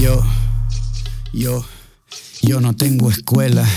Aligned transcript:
Yo, 0.00 0.24
yo, 1.34 1.62
yo 2.40 2.62
no 2.62 2.74
tengo 2.74 3.10
escuela. 3.10 3.68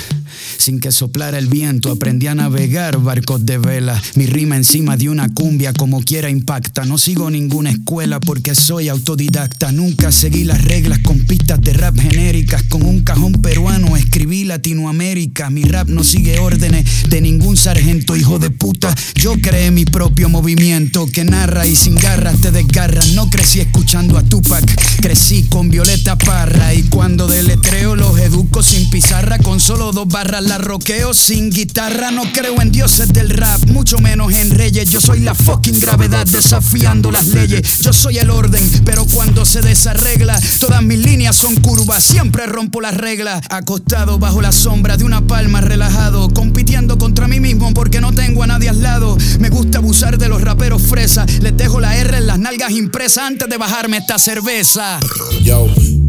Sin 0.63 0.79
que 0.79 0.93
soplara 0.93 1.37
el 1.39 1.47
viento 1.47 1.91
aprendí 1.91 2.27
a 2.27 2.35
navegar 2.35 2.97
barcos 2.97 3.45
de 3.45 3.57
vela. 3.57 4.01
Mi 4.15 4.27
rima 4.27 4.55
encima 4.55 4.95
de 4.95 5.09
una 5.09 5.27
cumbia 5.27 5.73
como 5.73 6.01
quiera 6.01 6.29
impacta. 6.29 6.85
No 6.85 6.97
sigo 6.97 7.29
ninguna 7.29 7.69
escuela 7.69 8.21
porque 8.21 8.55
soy 8.55 8.87
autodidacta. 8.87 9.73
Nunca 9.73 10.09
seguí 10.13 10.45
las 10.45 10.63
reglas 10.63 10.99
con 10.99 11.19
pistas 11.25 11.59
de 11.59 11.73
rap 11.73 11.99
genéricas. 11.99 12.63
Con 12.63 12.83
un 12.83 13.01
cajón 13.01 13.33
peruano 13.41 13.97
escribí 13.97 14.45
Latinoamérica. 14.45 15.49
Mi 15.49 15.63
rap 15.63 15.89
no 15.89 16.01
sigue 16.01 16.39
órdenes 16.39 17.09
de 17.09 17.19
ningún 17.19 17.57
sargento, 17.57 18.15
hijo 18.15 18.39
de 18.39 18.49
puta. 18.49 18.95
Yo 19.15 19.33
creé 19.41 19.69
mi 19.69 19.83
propio 19.83 20.29
movimiento 20.29 21.07
que 21.07 21.25
narra 21.25 21.67
y 21.67 21.75
sin 21.75 21.95
garras 21.95 22.39
te 22.39 22.51
desgarra. 22.51 23.01
No 23.15 23.29
crecí 23.29 23.59
escuchando 23.59 24.17
a 24.17 24.23
Tupac, 24.23 24.63
crecí 25.01 25.43
con 25.43 25.69
Violeta 25.69 26.17
Parra. 26.17 26.73
Y 26.73 26.83
cuando 26.83 27.27
deletreo 27.27 27.97
los 27.97 28.17
educo 28.17 28.63
sin 28.63 28.89
pizarra, 28.89 29.39
con 29.39 29.59
solo 29.59 29.91
dos 29.91 30.07
barras 30.07 30.52
roqueo 30.57 31.13
sin 31.13 31.49
guitarra. 31.49 32.11
No 32.11 32.23
creo 32.31 32.61
en 32.61 32.71
dioses 32.71 33.11
del 33.13 33.29
rap, 33.29 33.65
mucho 33.67 33.99
menos 33.99 34.33
en 34.33 34.51
reyes. 34.51 34.89
Yo 34.89 35.01
soy 35.01 35.19
la 35.19 35.35
fucking 35.35 35.79
gravedad 35.79 36.25
desafiando 36.25 37.11
las 37.11 37.27
leyes. 37.27 37.81
Yo 37.81 37.93
soy 37.93 38.17
el 38.17 38.29
orden, 38.29 38.63
pero 38.85 39.05
cuando 39.05 39.45
se 39.45 39.61
desarregla, 39.61 40.39
todas 40.59 40.81
mis 40.81 40.99
líneas 40.99 41.35
son 41.35 41.55
curvas. 41.57 42.03
Siempre 42.03 42.45
rompo 42.45 42.81
las 42.81 42.95
reglas. 42.95 43.41
Acostado 43.49 44.19
bajo 44.19 44.41
la 44.41 44.51
sombra 44.51 44.97
de 44.97 45.03
una 45.03 45.21
palma, 45.21 45.61
relajado, 45.61 46.29
compitiendo 46.29 46.97
contra 46.97 47.27
mí 47.27 47.39
mismo 47.39 47.73
porque 47.73 48.01
no 48.01 48.13
tengo 48.13 48.43
a 48.43 48.47
nadie 48.47 48.69
al 48.69 48.81
lado. 48.81 49.17
Me 49.39 49.49
gusta 49.49 49.79
abusar 49.79 50.17
de 50.17 50.29
los 50.29 50.41
raperos 50.41 50.81
fresas. 50.81 51.39
Les 51.41 51.55
dejo 51.55 51.79
la 51.79 51.95
R 51.97 52.17
en 52.17 52.27
las 52.27 52.39
nalgas 52.39 52.71
impresas 52.71 53.25
antes 53.25 53.49
de 53.49 53.57
bajarme 53.57 53.97
esta 53.97 54.17
cerveza. 54.19 54.99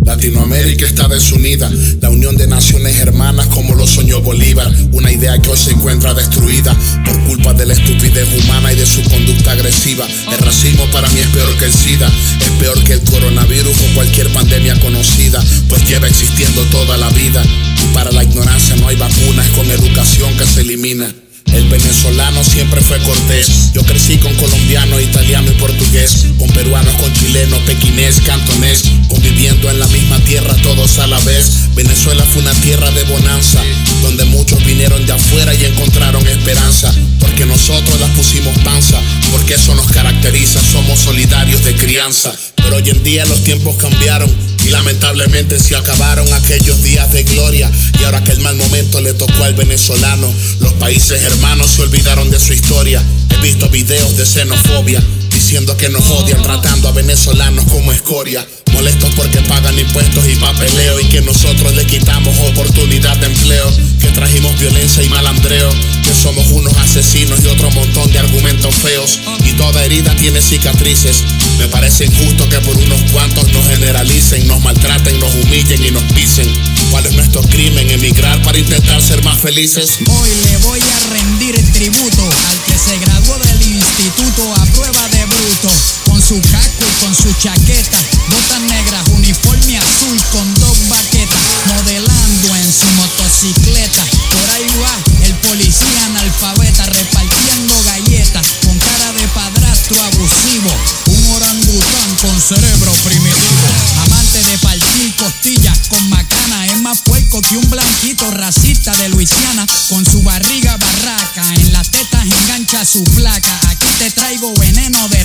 Latinoamérica 0.04 0.86
está 0.86 1.08
desunida, 1.08 1.70
la 2.00 2.10
unión 2.10 2.36
de 2.36 2.46
naciones 2.46 3.00
hermanas 3.00 3.46
como 3.48 3.74
lo 3.74 3.86
soñó 3.86 4.20
Bolívar, 4.20 4.70
una 4.92 5.10
idea 5.10 5.40
que 5.40 5.50
hoy 5.50 5.56
se 5.56 5.70
encuentra 5.70 6.14
destruida 6.14 6.76
por 7.04 7.18
culpa 7.24 7.54
de 7.54 7.66
la 7.66 7.74
estupidez 7.74 8.28
humana 8.38 8.72
y 8.72 8.76
de 8.76 8.86
su 8.86 9.02
conducta 9.02 9.52
agresiva. 9.52 10.06
El 10.32 10.38
racismo 10.38 10.84
para 10.92 11.08
mí 11.10 11.20
es 11.20 11.28
peor 11.28 11.56
que 11.56 11.64
el 11.66 11.72
SIDA, 11.72 12.08
es 12.40 12.50
peor 12.60 12.82
que 12.84 12.94
el 12.94 13.04
coronavirus 13.04 13.76
o 13.76 13.94
cualquier 13.94 14.28
pandemia 14.32 14.78
conocida, 14.80 15.42
pues 15.68 15.88
lleva 15.88 16.06
existiendo 16.06 16.62
toda 16.64 16.96
la 16.96 17.08
vida. 17.10 17.42
Y 17.44 17.94
para 17.94 18.12
la 18.12 18.24
ignorancia 18.24 18.76
no 18.76 18.88
hay 18.88 18.96
vacunas 18.96 19.48
con 19.50 19.70
educación 19.70 20.36
que 20.36 20.46
se 20.46 20.60
elimina. 20.60 21.23
El 21.52 21.68
venezolano 21.68 22.42
siempre 22.42 22.80
fue 22.80 22.98
cortés. 23.00 23.72
Yo 23.72 23.82
crecí 23.82 24.18
con 24.18 24.34
colombiano, 24.34 25.00
italiano 25.00 25.50
y 25.50 25.54
portugués. 25.54 26.26
Con 26.38 26.48
peruanos, 26.50 26.94
con 26.94 27.12
chilenos, 27.12 27.60
pequinés, 27.60 28.20
cantonés. 28.20 28.84
Conviviendo 29.08 29.70
en 29.70 29.78
la 29.78 29.86
misma 29.88 30.18
tierra 30.20 30.54
todos 30.62 30.98
a 30.98 31.06
la 31.06 31.18
vez. 31.20 31.74
Venezuela 31.74 32.24
fue 32.24 32.42
una 32.42 32.54
tierra 32.54 32.90
de 32.90 33.04
bonanza. 33.04 33.62
Donde 34.02 34.24
muchos 34.24 34.64
vinieron 34.64 35.04
de 35.06 35.12
afuera 35.12 35.54
y 35.54 35.64
encontraron 35.64 36.26
esperanza. 36.26 36.92
Porque 37.20 37.46
nosotros 37.46 38.00
las 38.00 38.10
pusimos 38.10 38.56
panza. 38.58 39.00
Porque 39.30 39.54
eso 39.54 39.74
nos 39.74 39.86
caracteriza. 39.88 40.60
Somos 40.62 40.98
solidarios 41.00 41.62
de 41.64 41.74
crianza. 41.76 42.34
Pero 42.56 42.76
hoy 42.76 42.90
en 42.90 43.02
día 43.02 43.24
los 43.26 43.42
tiempos 43.44 43.76
cambiaron. 43.76 44.53
Y 44.64 44.70
lamentablemente 44.70 45.58
se 45.58 45.76
acabaron 45.76 46.32
aquellos 46.32 46.82
días 46.82 47.12
de 47.12 47.22
gloria. 47.24 47.70
Y 48.00 48.04
ahora 48.04 48.24
que 48.24 48.32
el 48.32 48.40
mal 48.40 48.56
momento 48.56 49.00
le 49.00 49.12
tocó 49.12 49.44
al 49.44 49.54
venezolano, 49.54 50.32
los 50.60 50.72
países 50.74 51.22
hermanos 51.22 51.70
se 51.72 51.82
olvidaron 51.82 52.30
de 52.30 52.40
su 52.40 52.54
historia. 52.54 53.02
He 53.30 53.42
visto 53.42 53.68
videos 53.68 54.16
de 54.16 54.24
xenofobia, 54.24 55.02
diciendo 55.30 55.76
que 55.76 55.90
nos 55.90 56.08
odian, 56.10 56.42
tratando 56.42 56.88
a 56.88 56.92
venezolanos 56.92 57.66
como 57.66 57.92
escoria. 57.92 58.46
Molestos 58.74 59.14
porque 59.14 59.40
pagan 59.42 59.78
impuestos 59.78 60.26
y 60.26 60.36
papeleo 60.36 61.00
y 61.00 61.04
que 61.06 61.22
nosotros 61.22 61.74
le 61.74 61.86
quitamos 61.86 62.36
oportunidad 62.40 63.16
de 63.18 63.26
empleo. 63.26 63.72
Que 64.00 64.08
trajimos 64.08 64.58
violencia 64.58 65.02
y 65.02 65.08
malandreo. 65.08 65.70
Que 66.02 66.12
somos 66.14 66.46
unos 66.50 66.76
asesinos 66.76 67.40
y 67.42 67.46
otro 67.46 67.70
montón 67.70 68.10
de 68.12 68.18
argumentos 68.18 68.74
feos. 68.74 69.20
Y 69.44 69.52
toda 69.52 69.84
herida 69.84 70.14
tiene 70.16 70.42
cicatrices. 70.42 71.24
Me 71.58 71.68
parece 71.68 72.06
injusto 72.06 72.48
que 72.48 72.58
por 72.60 72.76
unos 72.76 73.00
cuantos 73.12 73.50
nos 73.52 73.66
generalicen, 73.66 74.46
nos 74.48 74.60
maltraten, 74.62 75.18
nos 75.20 75.32
humillen 75.34 75.84
y 75.84 75.90
nos 75.90 76.02
pisen. 76.12 76.48
¿Cuál 76.90 77.06
es 77.06 77.12
nuestro 77.12 77.42
crimen? 77.42 77.90
Emigrar 77.90 78.42
para 78.42 78.58
intentar 78.58 79.00
ser 79.00 79.22
más 79.24 79.38
felices. 79.40 79.98
Hoy 80.06 80.30
le 80.44 80.56
voy 80.58 80.80
a 80.80 81.10
rendir 81.10 81.72
tributo 81.72 82.22
al 82.22 82.58
que 82.64 82.78
se 82.78 82.98
graduó 82.98 83.38
del 83.38 83.62
instituto 83.62 84.54
a 84.54 84.66
prueba 84.66 85.08
de 85.08 85.24
bruto. 85.26 85.70
Con 86.04 86.20
su 86.22 86.40
casco 86.40 86.84
y 86.84 87.04
con 87.04 87.14
su 87.14 87.32
chaqueta, 87.34 87.98
botas 88.28 88.60
negras, 88.62 89.08
uniforme 89.08 89.78
azul 89.78 90.20
con 90.32 90.54
dos 90.54 90.88
baquetas, 90.88 91.38
modelando 91.66 92.56
en 92.56 92.72
su 92.72 92.86
motocicleta. 92.96 94.04
Por 94.30 94.50
ahí 94.50 94.68
va 94.82 95.26
el 95.26 95.34
policía 95.36 96.06
analfabeta 96.06 96.86
repartiendo 96.86 97.74
galletas 97.84 98.46
con 98.64 98.78
cara 98.78 99.12
de 99.12 99.28
padrastro 99.28 100.02
abusivo. 100.02 100.70
Un 101.06 101.26
orangután 101.36 102.14
con 102.20 102.40
cerebro 102.40 102.92
primitivo, 103.04 103.68
amante 104.04 104.42
de 104.42 104.58
partir 104.58 105.14
costillas 105.16 105.78
con 105.88 106.08
macana, 106.08 106.66
es 106.66 106.80
más 106.80 107.00
puerco 107.02 107.40
que 107.42 107.56
un 107.56 107.68
blanquito 107.70 108.30
racista 108.30 108.94
de 108.96 109.08
Luisiana 109.08 109.66
con 109.88 110.04
su 110.04 110.22
barriga 110.22 110.76
barraca. 110.76 111.54
En 111.56 111.72
las 111.72 111.90
tetas 111.90 112.24
engancha 112.24 112.84
su 112.84 113.04
placa. 113.04 113.60
Aquí 113.68 113.86
te 113.98 114.10
traigo 114.10 114.52
veneno 114.54 115.08
de 115.08 115.22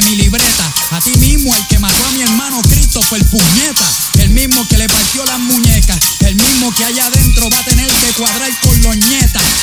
mi 0.00 0.16
libreta. 0.16 0.72
A 0.92 1.00
ti 1.00 1.10
mismo, 1.18 1.54
el 1.54 1.66
que 1.66 1.78
mató 1.78 2.06
a 2.06 2.12
mi 2.12 2.22
hermano 2.22 2.62
Christopher 2.62 3.22
Puñeta. 3.26 3.84
El 4.18 4.30
mismo 4.30 4.66
que 4.68 4.78
le 4.78 4.88
partió 4.88 5.24
las 5.26 5.38
muñecas. 5.38 5.98
El 6.20 6.36
mismo 6.36 6.72
que 6.74 6.84
allá 6.84 7.06
adentro 7.06 7.50
va 7.50 7.58
a 7.58 7.64
tener 7.64 7.88
que 7.88 8.12
cuadrar 8.14 8.50
con 8.62 8.82
los. 8.82 8.96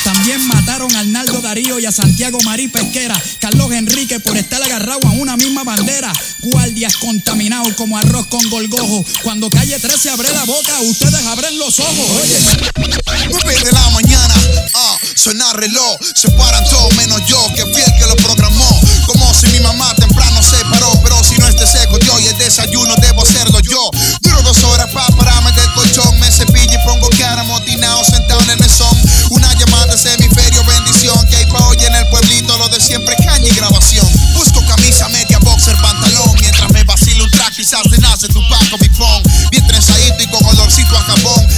También 0.04 0.46
mataron 0.46 0.94
a 0.96 1.00
Arnaldo 1.00 1.40
Darío 1.40 1.78
y 1.78 1.86
a 1.86 1.92
Santiago 1.92 2.38
Marí 2.44 2.68
Pesquera. 2.68 3.20
Carlos 3.38 3.72
Enrique 3.72 4.20
por 4.20 4.36
estar 4.36 4.62
agarrado 4.62 5.00
a 5.06 5.10
una 5.12 5.36
misma 5.36 5.64
bandera. 5.64 6.12
Guardias 6.40 6.96
contaminados 6.96 7.74
como 7.74 7.96
arroz 7.98 8.26
con 8.26 8.48
golgojo. 8.50 9.04
Cuando 9.22 9.50
calle 9.50 9.78
13 9.78 10.10
abre 10.10 10.32
la 10.32 10.44
boca, 10.44 10.80
ustedes 10.82 11.24
abren 11.26 11.58
los 11.58 11.78
ojos. 11.80 12.10
Oye. 12.22 12.38
9 13.30 13.64
de 13.64 13.72
la 13.72 13.90
mañana, 13.90 14.34
ah, 14.74 14.98
suena 15.14 15.52
reloj, 15.52 15.98
se 16.14 16.30
paran 16.30 16.64
todos 16.64 16.94
menos 16.96 17.20
yo, 17.26 17.38
que 17.54 17.62
fiel 17.66 17.92
que 17.98 18.06
lo 18.06 18.16
programó. 18.16 18.80
Como 19.06 19.32
si 19.34 19.46
mi 19.48 19.60
mamá 19.60 19.94
temprano 19.94 20.09
se 20.42 20.64
paró, 20.66 20.92
pero 21.02 21.22
si 21.22 21.36
no 21.38 21.46
esté 21.46 21.66
seco 21.66 21.98
de 21.98 22.10
hoy 22.10 22.26
el 22.26 22.38
desayuno 22.38 22.94
debo 22.96 23.22
hacerlo 23.22 23.60
yo. 23.60 23.90
Duro 24.20 24.42
dos 24.42 24.62
horas 24.64 24.88
para 24.92 25.08
pararme 25.16 25.52
del 25.52 25.72
colchón, 25.74 26.18
me 26.18 26.30
cepillo 26.30 26.74
y 26.74 26.86
pongo 26.86 27.08
cara 27.18 27.42
motinado 27.44 28.04
sentado 28.04 28.40
en 28.42 28.50
el 28.50 28.58
mesón. 28.58 28.96
Una 29.30 29.52
llamada 29.54 29.94
de 29.94 30.14
hemisferio, 30.14 30.64
bendición, 30.64 31.26
que 31.28 31.36
hay 31.36 31.46
pa' 31.46 31.66
hoy 31.68 31.76
en 31.84 31.94
el 31.94 32.06
pueblito, 32.08 32.56
lo 32.58 32.68
de 32.68 32.80
siempre 32.80 33.16
caña 33.16 33.46
y 33.46 33.54
grabación. 33.54 34.06
Busco 34.34 34.64
camisa, 34.66 35.08
media, 35.08 35.38
boxer, 35.40 35.76
pantalón, 35.82 36.32
mientras 36.40 36.70
me 36.72 36.84
vacilo 36.84 37.24
un 37.24 37.30
track, 37.30 37.54
quizás 37.54 37.82
te 37.90 37.98
nace 37.98 38.28
tu 38.28 38.40
paco, 38.48 38.78
mi 38.80 38.88
phone. 38.88 39.22
Bien 39.50 39.66
trenzadito 39.66 40.22
y 40.22 40.26
con 40.28 40.44
olorcito 40.44 40.96
a 40.96 41.02
jabón. 41.02 41.49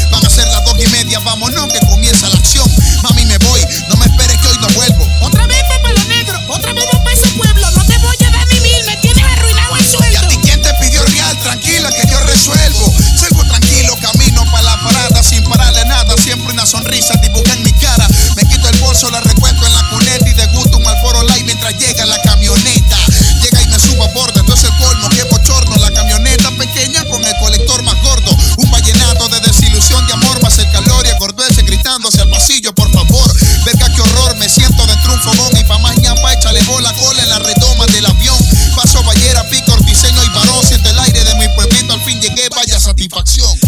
satisfacción. 43.13 43.62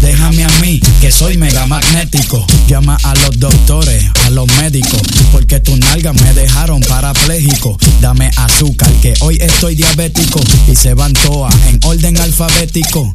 Déjame 0.00 0.44
a 0.44 0.48
mí, 0.60 0.80
que 1.00 1.10
soy 1.10 1.36
mega 1.36 1.66
magnético. 1.66 2.46
Llama 2.68 2.96
a 3.02 3.14
los 3.16 3.40
doctores, 3.40 4.04
a 4.26 4.30
los 4.30 4.46
médicos. 4.58 5.00
Porque 5.32 5.58
tus 5.58 5.76
nalgas 5.76 6.14
me 6.22 6.32
dejaron 6.34 6.80
parapléjico. 6.82 7.76
Dame 8.00 8.30
azúcar, 8.36 8.92
que 9.02 9.12
hoy 9.20 9.36
estoy 9.40 9.74
diabético. 9.74 10.40
Y 10.68 10.76
se 10.76 10.94
van 10.94 11.14
todas 11.14 11.52
en 11.66 11.80
orden 11.82 12.16
alfabético. 12.20 13.12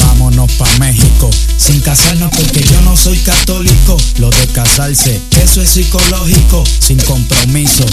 Vámonos 0.00 0.52
pa' 0.52 0.78
México, 0.80 1.30
sin 1.56 1.80
casarnos 1.80 2.30
porque 2.36 2.62
yo 2.62 2.82
no 2.82 2.94
soy 2.94 3.16
católico. 3.20 3.96
Lo 4.18 4.28
de 4.28 4.46
casarse, 4.48 5.18
eso 5.42 5.62
es 5.62 5.70
psicológico, 5.70 6.62
sin 6.78 6.98
compromiso, 6.98 7.86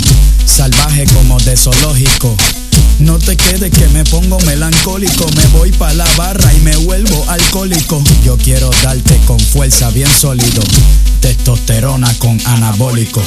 salvaje 0.46 1.06
como 1.06 1.40
de 1.40 1.56
zoológico. 1.56 2.36
No 3.02 3.18
te 3.18 3.36
quedes 3.36 3.72
que 3.72 3.88
me 3.90 4.04
pongo 4.06 4.40
melancólico, 4.42 5.26
me 5.36 5.46
voy 5.48 5.72
pa' 5.72 5.94
la 5.94 6.06
barra 6.18 6.54
y 6.54 6.60
me 6.62 6.76
vuelvo 6.78 7.26
alcohólico. 7.30 8.04
Yo 8.24 8.38
quiero 8.38 8.70
darte 8.84 9.20
con 9.26 9.40
fuerza 9.40 9.90
bien 9.90 10.10
sólido, 10.20 10.62
testosterona 11.20 12.14
con 12.20 12.40
anabólico. 12.46 13.22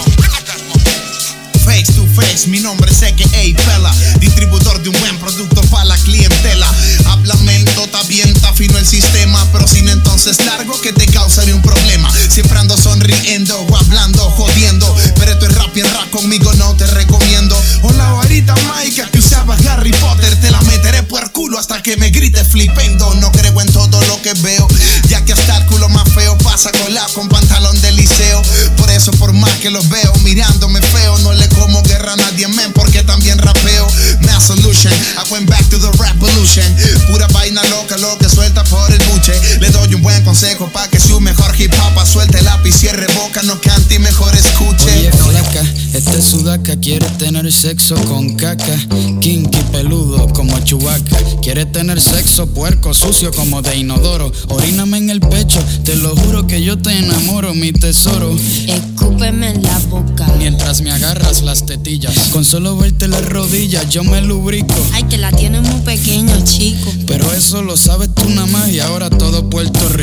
Face 1.64 1.94
to 1.94 2.06
face, 2.14 2.46
mi 2.46 2.60
nombre 2.60 2.90
es 2.90 3.02
A.K.A. 3.02 3.56
Pella 3.56 3.90
Distribuidor 4.20 4.82
de 4.82 4.90
un 4.90 5.00
buen 5.00 5.18
producto 5.18 5.62
para 5.70 5.86
la 5.86 5.96
clientela. 5.96 6.70
Hablamento, 7.06 7.84
está 7.84 8.02
bien, 8.04 8.28
está 8.28 8.52
fino 8.52 8.76
el 8.76 8.86
sistema 8.86 9.46
Pero 9.50 9.66
sin 9.66 9.88
entonces 9.88 10.44
largo 10.44 10.78
que 10.82 10.92
te 10.92 11.06
causaría 11.06 11.54
un 11.54 11.62
problema. 11.62 12.10
Siempre 12.28 12.58
ando 12.58 12.76
sonriendo 12.76 13.58
o 13.58 13.76
hablando, 13.76 14.30
jodiendo 14.30 14.94
Pero 15.16 15.32
esto 15.32 15.46
es 15.46 15.54
rap 15.54 15.74
y 15.76 15.80
en 15.80 15.94
rap 15.94 16.10
conmigo 16.10 16.52
no 16.54 16.74
te 16.76 16.86
recomiendo. 16.86 17.60
Hola, 17.82 18.08
ahorita 18.08 18.54
Mike, 18.76 19.04
que 19.10 19.18
usaba 19.18 19.56
Harry 19.68 19.92
Potter 19.92 20.38
Te 20.40 20.50
la 20.50 20.60
meteré 20.62 21.02
por 21.02 21.22
el 21.22 21.30
culo 21.32 21.58
hasta 21.58 21.82
que 21.82 21.96
me 21.96 22.10
grites 22.10 22.46
flipendo. 22.48 23.14
No 23.14 23.32
creo 23.32 23.58
en 23.60 23.72
todo 23.72 24.00
lo 24.02 24.20
que 24.20 24.34
veo 24.34 24.68
Ya 25.08 25.24
que 25.24 25.32
hasta 25.32 25.56
el 25.56 25.66
culo 25.66 25.88
más 25.88 26.12
feo 26.12 26.36
pasa 26.38 26.70
colado 26.72 27.12
con 27.14 27.28
pantalón 27.28 27.80
de 27.80 27.92
liceo. 27.92 28.42
Por 28.76 28.90
eso 28.90 29.12
por 29.12 29.32
más 29.32 29.52
que 29.60 29.70
los 29.70 29.88
veo 29.88 30.12
mirándome 30.22 30.80
feo 30.82 31.18
No 31.18 31.32
le 31.32 31.48
como 31.54 31.82
guerra 31.82 32.16
nadie, 32.16 32.48
men, 32.48 32.72
porque 32.72 33.02
también 33.02 33.38
rapeo. 33.38 33.86
Mass 34.22 34.44
solution, 34.46 34.92
I 34.92 35.30
went 35.30 35.48
back 35.48 35.64
to 35.70 35.78
the 35.78 35.90
revolution. 35.98 36.64
Pura 37.06 37.26
vaina 37.28 37.62
loca, 37.70 37.96
lo 37.98 38.18
que 38.18 38.28
suelta 38.28 38.64
por 38.64 38.90
el 38.92 39.02
buche. 39.10 39.32
Le 39.60 39.70
buen 40.04 40.22
consejo 40.22 40.68
pa' 40.70 40.86
que 40.88 41.00
su 41.00 41.18
mejor 41.18 41.58
hip 41.58 41.72
hop 41.72 42.06
suelte 42.06 42.42
lápiz, 42.42 42.74
cierre 42.76 43.06
boca, 43.14 43.42
no 43.42 43.58
cante 43.58 43.94
y 43.94 43.98
mejor 43.98 44.34
escuche. 44.34 44.84
Oye, 44.84 45.10
flaca, 45.10 45.64
este 45.94 46.20
sudaca 46.20 46.76
quiere 46.78 47.08
tener 47.18 47.50
sexo 47.50 47.94
con 48.04 48.36
caca. 48.36 48.76
Kinky 49.20 49.58
peludo 49.72 50.28
como 50.34 50.60
chubaca. 50.60 51.16
Quiere 51.40 51.64
tener 51.64 52.00
sexo 52.02 52.46
puerco, 52.46 52.92
sucio 52.92 53.32
como 53.32 53.62
de 53.62 53.76
inodoro. 53.78 54.30
Oríname 54.48 54.98
en 54.98 55.08
el 55.08 55.20
pecho, 55.20 55.64
te 55.84 55.96
lo 55.96 56.14
juro 56.14 56.46
que 56.46 56.62
yo 56.62 56.76
te 56.76 56.98
enamoro, 56.98 57.54
mi 57.54 57.72
tesoro. 57.72 58.36
Escúpeme 58.66 59.52
en 59.52 59.62
la 59.62 59.78
boca. 59.88 60.26
Mientras 60.38 60.82
me 60.82 60.92
agarras 60.92 61.42
las 61.42 61.64
tetillas. 61.64 62.14
Con 62.30 62.44
solo 62.44 62.76
verte 62.76 63.08
las 63.08 63.24
rodillas, 63.24 63.88
yo 63.88 64.04
me 64.04 64.20
lubrico. 64.20 64.74
Ay, 64.92 65.04
que 65.04 65.16
la 65.16 65.32
tienes 65.32 65.62
muy 65.62 65.80
pequeño, 65.80 66.44
chico. 66.44 66.92
Pero 67.06 67.32
eso 67.32 67.62
lo 67.62 67.78
sabes 67.78 68.10
tú 68.14 68.28
nada 68.28 68.46
más 68.46 68.68
y 68.68 68.80
ahora 68.80 69.08
todo 69.08 69.48
Puerto 69.48 69.88
Rico. 69.88 69.93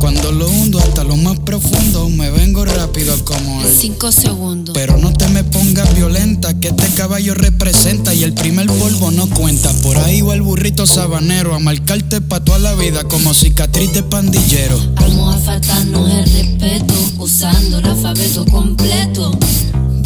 Cuando 0.00 0.32
lo 0.32 0.48
hundo 0.48 0.78
hasta 0.78 1.02
lo 1.02 1.16
más 1.16 1.38
profundo, 1.40 2.10
me 2.10 2.30
vengo 2.30 2.62
rápido 2.66 3.16
como 3.24 3.62
él. 3.62 3.74
cinco 3.74 4.12
segundos. 4.12 4.74
Pero 4.74 4.98
no 4.98 5.14
te 5.14 5.28
me 5.28 5.44
pongas 5.44 5.94
violenta, 5.94 6.52
que 6.60 6.68
este 6.68 6.86
caballo 6.90 7.32
representa 7.32 8.12
y 8.12 8.22
el 8.22 8.34
primer 8.34 8.66
polvo 8.66 9.10
no 9.10 9.26
cuenta. 9.30 9.72
Por 9.82 9.96
ahí 9.96 10.20
va 10.20 10.34
el 10.34 10.42
burrito 10.42 10.84
sabanero 10.86 11.54
a 11.54 11.58
marcarte 11.58 12.20
pa' 12.20 12.44
toda 12.44 12.58
la 12.58 12.74
vida 12.74 13.04
como 13.04 13.32
cicatriz 13.32 13.94
de 13.94 14.02
pandillero. 14.02 14.78
Vamos 14.96 15.34
a 15.34 15.38
faltarnos 15.38 16.10
el 16.10 16.24
respeto 16.24 16.94
usando 17.16 17.78
el 17.78 17.86
alfabeto 17.86 18.44
completo. 18.44 19.38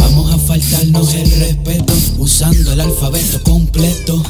Vamos 0.05 0.35
a 0.35 0.39
faltarnos 0.39 1.15
el 1.15 1.31
respeto 1.31 1.95
usando 2.19 2.73
el 2.73 2.81
alfabeto 2.81 3.43
completo. 3.43 4.23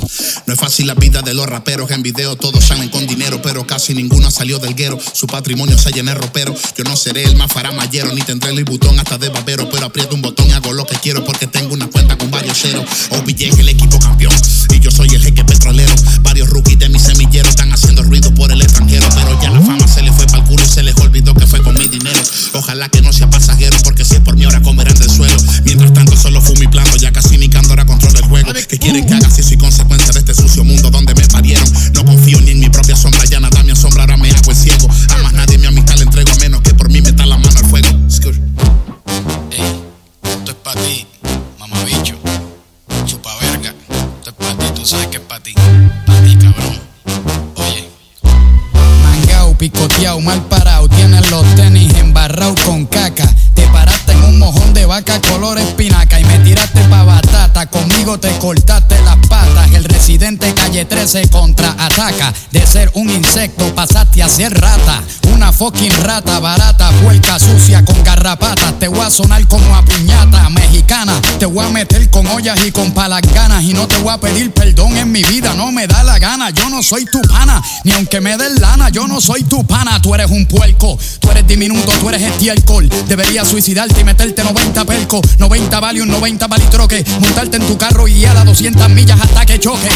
No 0.46 0.54
es 0.54 0.60
fácil 0.60 0.86
la 0.86 0.94
vida 0.94 1.20
de 1.20 1.34
los 1.34 1.46
raperos. 1.46 1.90
En 1.90 2.02
video 2.02 2.36
todos 2.36 2.64
salen 2.64 2.88
con 2.90 3.04
dinero, 3.08 3.42
pero 3.42 3.66
casi 3.66 3.92
ninguno 3.92 4.30
salió 4.30 4.60
del 4.60 4.74
guero. 4.74 4.96
Su 5.12 5.26
patrimonio 5.26 5.76
se 5.76 5.90
llena 5.90 6.14
de 6.14 6.20
ropero. 6.20 6.54
Yo 6.78 6.84
no 6.84 6.96
seré 6.96 7.24
el 7.24 7.36
más 7.36 7.52
faramallero, 7.52 8.14
ni 8.14 8.22
tendré 8.22 8.52
el 8.52 8.64
botón 8.64 8.98
hasta 9.00 9.18
de 9.18 9.30
babero. 9.30 9.68
Pero 9.68 9.86
aprieto 9.86 10.14
un 10.14 10.22
botón 10.22 10.48
y 10.48 10.52
hago 10.52 10.72
lo 10.72 10.86
que 10.86 10.96
quiero 10.96 11.24
porque 11.24 11.48
tengo 11.48 11.74
una 11.74 11.88
cuenta 11.88 12.16
con 12.16 12.30
varios 12.30 12.56
ceros. 12.56 12.84
OBJ 13.10 13.42
es 13.42 13.58
el 13.58 13.68
equipo 13.68 13.98
campeón 13.98 14.32
y 14.72 14.78
yo 14.78 14.92
soy 14.92 15.08
el 15.08 15.22
jeque 15.22 15.44
petrolero. 15.44 15.92
Varios 16.22 16.50
rookies 16.50 16.78
de 16.78 16.88
mi 16.88 17.00
semillero 17.00 17.48
están 17.48 17.72
haciendo 17.72 18.02
ruido 18.04 18.32
por 18.32 18.52
el 18.52 18.62
extranjero. 18.62 19.06
Pero 19.14 19.42
ya 19.42 19.50
la 19.50 19.60
fama 19.60 19.88
se 19.88 20.02
le 20.02 20.12
fue 20.12 20.26
para 20.26 20.38
el 20.38 20.44
culo 20.44 20.62
y 20.62 20.68
se 20.68 20.82
les 20.84 20.96
olvidó 21.00 21.34
que 21.34 21.46
fue 21.46 21.62
con 21.62 21.74
mi 21.74 21.88
dinero. 21.88 22.20
Ojalá 22.52 22.88
que 22.88 23.02
no 23.02 23.12
sea 23.12 23.28
pasajero, 23.28 23.76
porque 23.82 24.04
si 24.04 24.14
es 24.14 24.20
por 24.20 24.36
mí 24.36 24.44
ahora 24.44 24.62
comerán 24.62 24.96
del 24.96 25.10
13 61.04 61.28
contraataca. 61.28 62.32
De 62.50 62.66
ser 62.66 62.90
un 62.94 63.10
insecto 63.10 63.74
pasaste 63.74 64.22
a 64.22 64.28
ser 64.28 64.58
rata. 64.58 65.02
Una 65.34 65.52
fucking 65.52 65.92
rata 66.02 66.40
barata, 66.40 66.90
puerca 67.02 67.38
sucia 67.38 67.84
con 67.84 68.02
garrapatas. 68.02 68.78
Te 68.78 68.88
voy 68.88 69.00
a 69.00 69.10
sonar 69.10 69.46
como 69.46 69.76
a 69.76 69.84
puñata 69.84 70.48
mexicana. 70.48 71.12
Te 71.38 71.44
voy 71.44 71.66
a 71.66 71.68
meter 71.68 72.08
con 72.08 72.26
ollas 72.28 72.58
y 72.64 72.72
con 72.72 72.92
palaganas. 72.92 73.64
Y 73.64 73.74
no 73.74 73.86
te 73.86 73.98
voy 73.98 74.14
a 74.14 74.18
pedir 74.18 74.50
perdón 74.52 74.96
en 74.96 75.12
mi 75.12 75.22
vida, 75.24 75.52
no 75.52 75.70
me 75.72 75.86
da 75.86 76.02
la 76.04 76.18
gana. 76.18 76.48
Yo 76.48 76.70
no 76.70 76.82
soy 76.82 77.04
tu 77.04 77.20
pana, 77.20 77.62
ni 77.84 77.92
aunque 77.92 78.22
me 78.22 78.38
den 78.38 78.58
lana, 78.58 78.88
yo 78.88 79.06
no 79.06 79.20
soy 79.20 79.42
tu 79.42 79.62
pana. 79.66 80.00
Tú 80.00 80.14
eres 80.14 80.30
un 80.30 80.46
puerco, 80.46 80.98
tú 81.20 81.30
eres 81.30 81.46
diminuto, 81.46 81.92
tú 82.00 82.08
eres 82.08 82.22
estiércol. 82.22 82.88
Deberías 83.08 83.46
suicidarte 83.46 84.00
y 84.00 84.04
meterte 84.04 84.42
90 84.42 84.84
perco, 84.86 85.20
90 85.38 85.80
valium, 85.80 86.08
90 86.08 86.46
balitroque. 86.46 87.04
Montarte 87.20 87.58
en 87.58 87.66
tu 87.66 87.76
carro 87.76 88.08
y 88.08 88.14
guiar 88.14 88.38
a 88.38 88.44
200 88.44 88.88
millas 88.88 89.20
hasta 89.20 89.44
que 89.44 89.60
choque. 89.60 89.90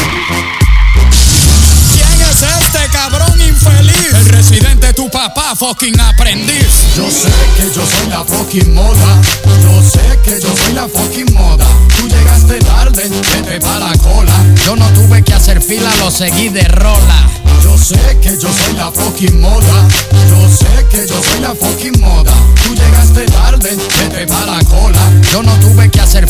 ¿Quién 1.93 2.21
es 2.21 2.43
este 2.43 2.89
cabrón 2.93 3.41
infeliz? 3.41 4.13
El 4.15 4.27
residente, 4.27 4.93
tu 4.95 5.11
papá, 5.11 5.55
fucking 5.57 5.99
aprendiz. 6.01 6.95
Yo 6.97 7.11
sé 7.11 7.31
que 7.57 7.67
yo 7.75 7.85
soy 7.87 8.09
la 8.09 8.25
fucking 8.25 8.75
moda. 8.75 9.21
Yo 9.63 9.83
sé 9.83 10.19
que 10.25 10.41
yo 10.41 10.55
soy 10.57 10.75
la 10.75 10.89
fucking 10.89 11.33
moda. 11.35 11.67
Tú 11.97 12.09
llegaste 12.09 12.59
tarde, 12.61 13.09
vete 13.09 13.61
pa' 13.61 13.79
la 13.79 13.97
cola. 13.99 14.35
Yo 14.65 14.77
no 14.77 14.87
tuve 14.91 15.23
que 15.23 15.35
hacer 15.35 15.61
fila, 15.61 15.91
lo 16.01 16.11
seguí 16.11 16.49
de 16.49 16.65
rola. 16.65 17.29
Yo 17.63 17.77
sé 17.77 18.19
que 18.23 18.39
yo 18.39 18.49
soy 18.53 18.75
la 18.75 18.91
fucking 18.91 19.41
moda. 19.41 19.89
Yo 20.29 20.49
sé 20.49 20.87
que 20.91 21.07
yo 21.07 21.21
soy 21.23 21.41
la 21.41 21.55
fucking 21.55 22.01
moda. 22.01 22.33
Tú 22.63 22.75
llegaste 22.75 23.25
tarde, 23.27 23.77
vete 23.99 24.27
pa' 24.27 24.47
la 24.47 24.65
cola. 24.65 25.01
Yo 25.33 25.43
no 25.43 25.58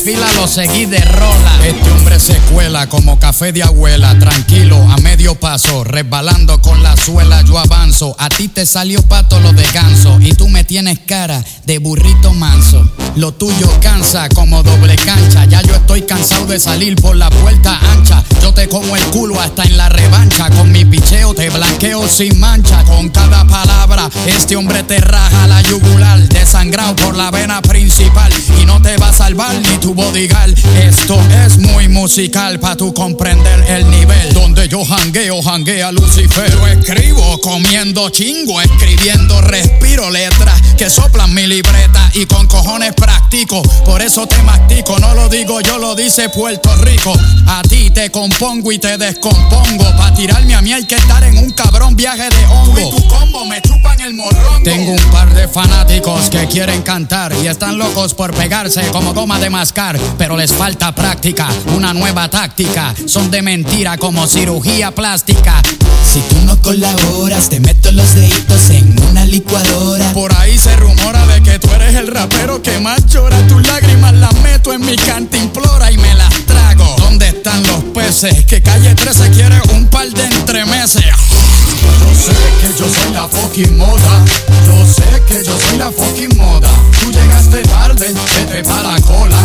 fila, 0.08 0.26
lo 0.36 0.48
seguí 0.48 0.86
de 0.86 1.00
rola. 1.00 1.66
Este 1.66 1.90
hombre 1.90 2.18
se 2.18 2.38
cuela 2.52 2.88
como 2.88 3.18
café 3.18 3.52
de 3.52 3.62
abuela, 3.62 4.18
tranquilo, 4.18 4.76
a 4.90 4.96
medio 4.98 5.34
paso, 5.34 5.84
resbalando 5.84 6.62
con 6.62 6.82
la 6.82 6.96
suela, 6.96 7.42
yo 7.42 7.58
avanzo. 7.58 8.16
A 8.18 8.30
ti 8.30 8.48
te 8.48 8.64
salió 8.64 9.02
pato 9.02 9.38
lo 9.40 9.52
de 9.52 9.66
ganso 9.74 10.18
y 10.20 10.32
tú 10.32 10.48
me 10.48 10.64
tienes 10.64 10.98
cara 11.00 11.44
de 11.66 11.78
burrito 11.78 12.32
manso. 12.32 12.90
Lo 13.16 13.32
tuyo 13.32 13.68
cansa 13.82 14.28
como 14.30 14.62
doble 14.62 14.96
cancha, 14.96 15.44
ya 15.44 15.60
yo 15.62 15.74
estoy 15.74 16.02
cansado 16.02 16.46
de 16.46 16.58
salir 16.58 16.96
por 16.96 17.16
la 17.16 17.28
puerta 17.28 17.78
ancha. 17.92 18.24
Yo 18.40 18.54
te 18.54 18.68
como 18.68 18.96
el 18.96 19.04
culo 19.06 19.40
hasta 19.40 19.64
en 19.64 19.76
la 19.76 19.88
revancha, 19.88 20.48
con 20.50 20.72
mi 20.72 20.84
picheo 20.84 21.34
te 21.34 21.50
blanqueo 21.50 22.08
sin 22.08 22.38
mancha. 22.40 22.82
Con 22.84 23.10
cada 23.10 23.44
palabra, 23.46 24.08
este 24.26 24.56
hombre 24.56 24.84
te 24.84 24.98
raja 25.00 25.46
la 25.48 25.60
yugular, 25.62 26.20
desangrado 26.28 26.96
por 26.96 27.16
la 27.16 27.30
vena 27.30 27.60
principal 27.60 28.32
y 28.62 28.64
no 28.64 28.80
te 28.80 28.96
va 28.96 29.08
a 29.08 29.12
salvar 29.12 29.54
ni 29.54 29.78
tu 29.78 29.98
bodyguard. 29.99 30.55
Esto 30.81 31.21
es 31.45 31.59
muy 31.59 31.88
musical 31.88 32.61
pa' 32.61 32.76
tu 32.76 32.95
comprender 32.95 33.64
el 33.69 33.90
nivel. 33.90 34.33
Donde 34.33 34.69
yo 34.69 34.85
jangueo, 34.85 35.43
janguea 35.43 35.90
Lucifer. 35.90 36.50
Yo 36.52 36.67
escribo 36.69 37.40
comiendo 37.40 38.09
chingo, 38.11 38.61
escribiendo 38.61 39.40
respiro 39.40 40.09
letras 40.11 40.62
que 40.76 40.88
soplan 40.88 41.35
mi 41.35 41.49
libreta 41.49 42.11
y 42.14 42.26
con 42.26 42.47
cojones 42.47 42.95
practico. 42.95 43.61
Por 43.85 44.00
eso 44.00 44.26
te 44.28 44.40
mastico, 44.43 44.97
no 45.00 45.14
lo 45.14 45.28
digo 45.28 45.61
yo, 45.61 45.78
lo 45.78 45.97
dice 45.97 46.28
Puerto 46.28 46.75
Rico. 46.76 47.12
A 47.49 47.62
ti 47.62 47.90
te 47.90 48.11
compongo 48.11 48.71
y 48.71 48.78
te 48.78 48.97
descompongo. 48.97 49.97
Pa' 49.97 50.14
tirarme 50.14 50.55
a 50.55 50.62
mí 50.62 50.73
hay 50.73 50.87
que 50.87 50.95
estar 50.95 51.25
en 51.25 51.38
un 51.38 51.50
cabrón 51.50 51.97
viaje 51.97 52.28
de 52.31 52.47
hongo. 52.47 52.78
Y 52.78 52.90
tu 52.90 53.09
combo 53.09 53.45
me 53.47 53.61
chupan 53.62 54.00
el 54.00 54.14
morrón. 54.14 54.62
Tengo 54.62 54.93
un 54.93 55.11
par 55.11 55.35
de 55.35 55.49
fanáticos 55.49 56.31
que 56.31 56.47
quieren 56.47 56.83
cantar 56.83 57.33
y 57.43 57.49
están 57.49 57.78
locos 57.78 58.14
por 58.14 58.33
pegarse 58.33 58.83
como 58.93 59.12
goma 59.12 59.40
de 59.40 59.50
mascar, 59.50 59.77
pero 60.18 60.37
les 60.37 60.50
falta 60.52 60.92
práctica, 60.92 61.47
una 61.76 61.94
nueva 61.94 62.28
táctica. 62.28 62.92
Son 63.06 63.30
de 63.30 63.42
mentira 63.42 63.97
como 63.97 64.26
cirugía 64.26 64.90
plástica. 64.90 65.62
Si 66.02 66.18
tú 66.23 66.35
no 66.44 66.61
colaboras, 66.61 67.49
te 67.49 67.61
meto 67.61 67.92
los 67.92 68.12
deditos 68.16 68.70
en 68.70 69.00
una 69.08 69.25
licuadora. 69.25 70.12
Por 70.14 70.35
ahí 70.35 70.58
se 70.58 70.75
rumora 70.75 71.25
de 71.28 71.42
que 71.44 71.61
tú 71.61 71.70
eres 71.75 71.94
el 71.94 72.08
rapero 72.08 72.61
que 72.61 72.80
más 72.80 73.06
llora. 73.06 73.38
Tus 73.47 73.64
lágrimas 73.68 74.14
las 74.14 74.35
meto 74.40 74.73
en 74.73 74.85
mi 74.85 74.97
cantimplora 74.97 75.92
y 75.92 75.99
me 75.99 76.12
las 76.14 76.35
trago. 76.47 76.97
¿Dónde 76.99 77.28
están 77.28 77.62
los 77.62 77.85
peces? 77.94 78.47
Que 78.47 78.61
calle 78.61 78.97
13 78.97 79.30
quiere 79.30 79.61
un 79.75 79.87
par 79.87 80.08
de 80.08 80.25
entremeses. 80.25 81.04
Yo 81.04 82.14
sé 82.14 82.32
que 82.61 82.78
yo 82.78 82.92
soy 82.92 83.12
la 83.12 83.28
fucking 83.28 83.76
moda. 83.76 84.25
Yo 84.66 84.87
sé 84.87 85.23
que 85.28 85.44
yo 85.44 85.56
soy 85.56 85.78
la 85.78 85.92
fucking 85.92 86.37
moda. 86.37 86.70
Tú 87.00 87.12
llegaste 87.12 87.62
tarde, 87.62 88.12
vete 88.35 88.64
para 88.64 88.94
la 88.94 89.00
cola. 89.00 89.38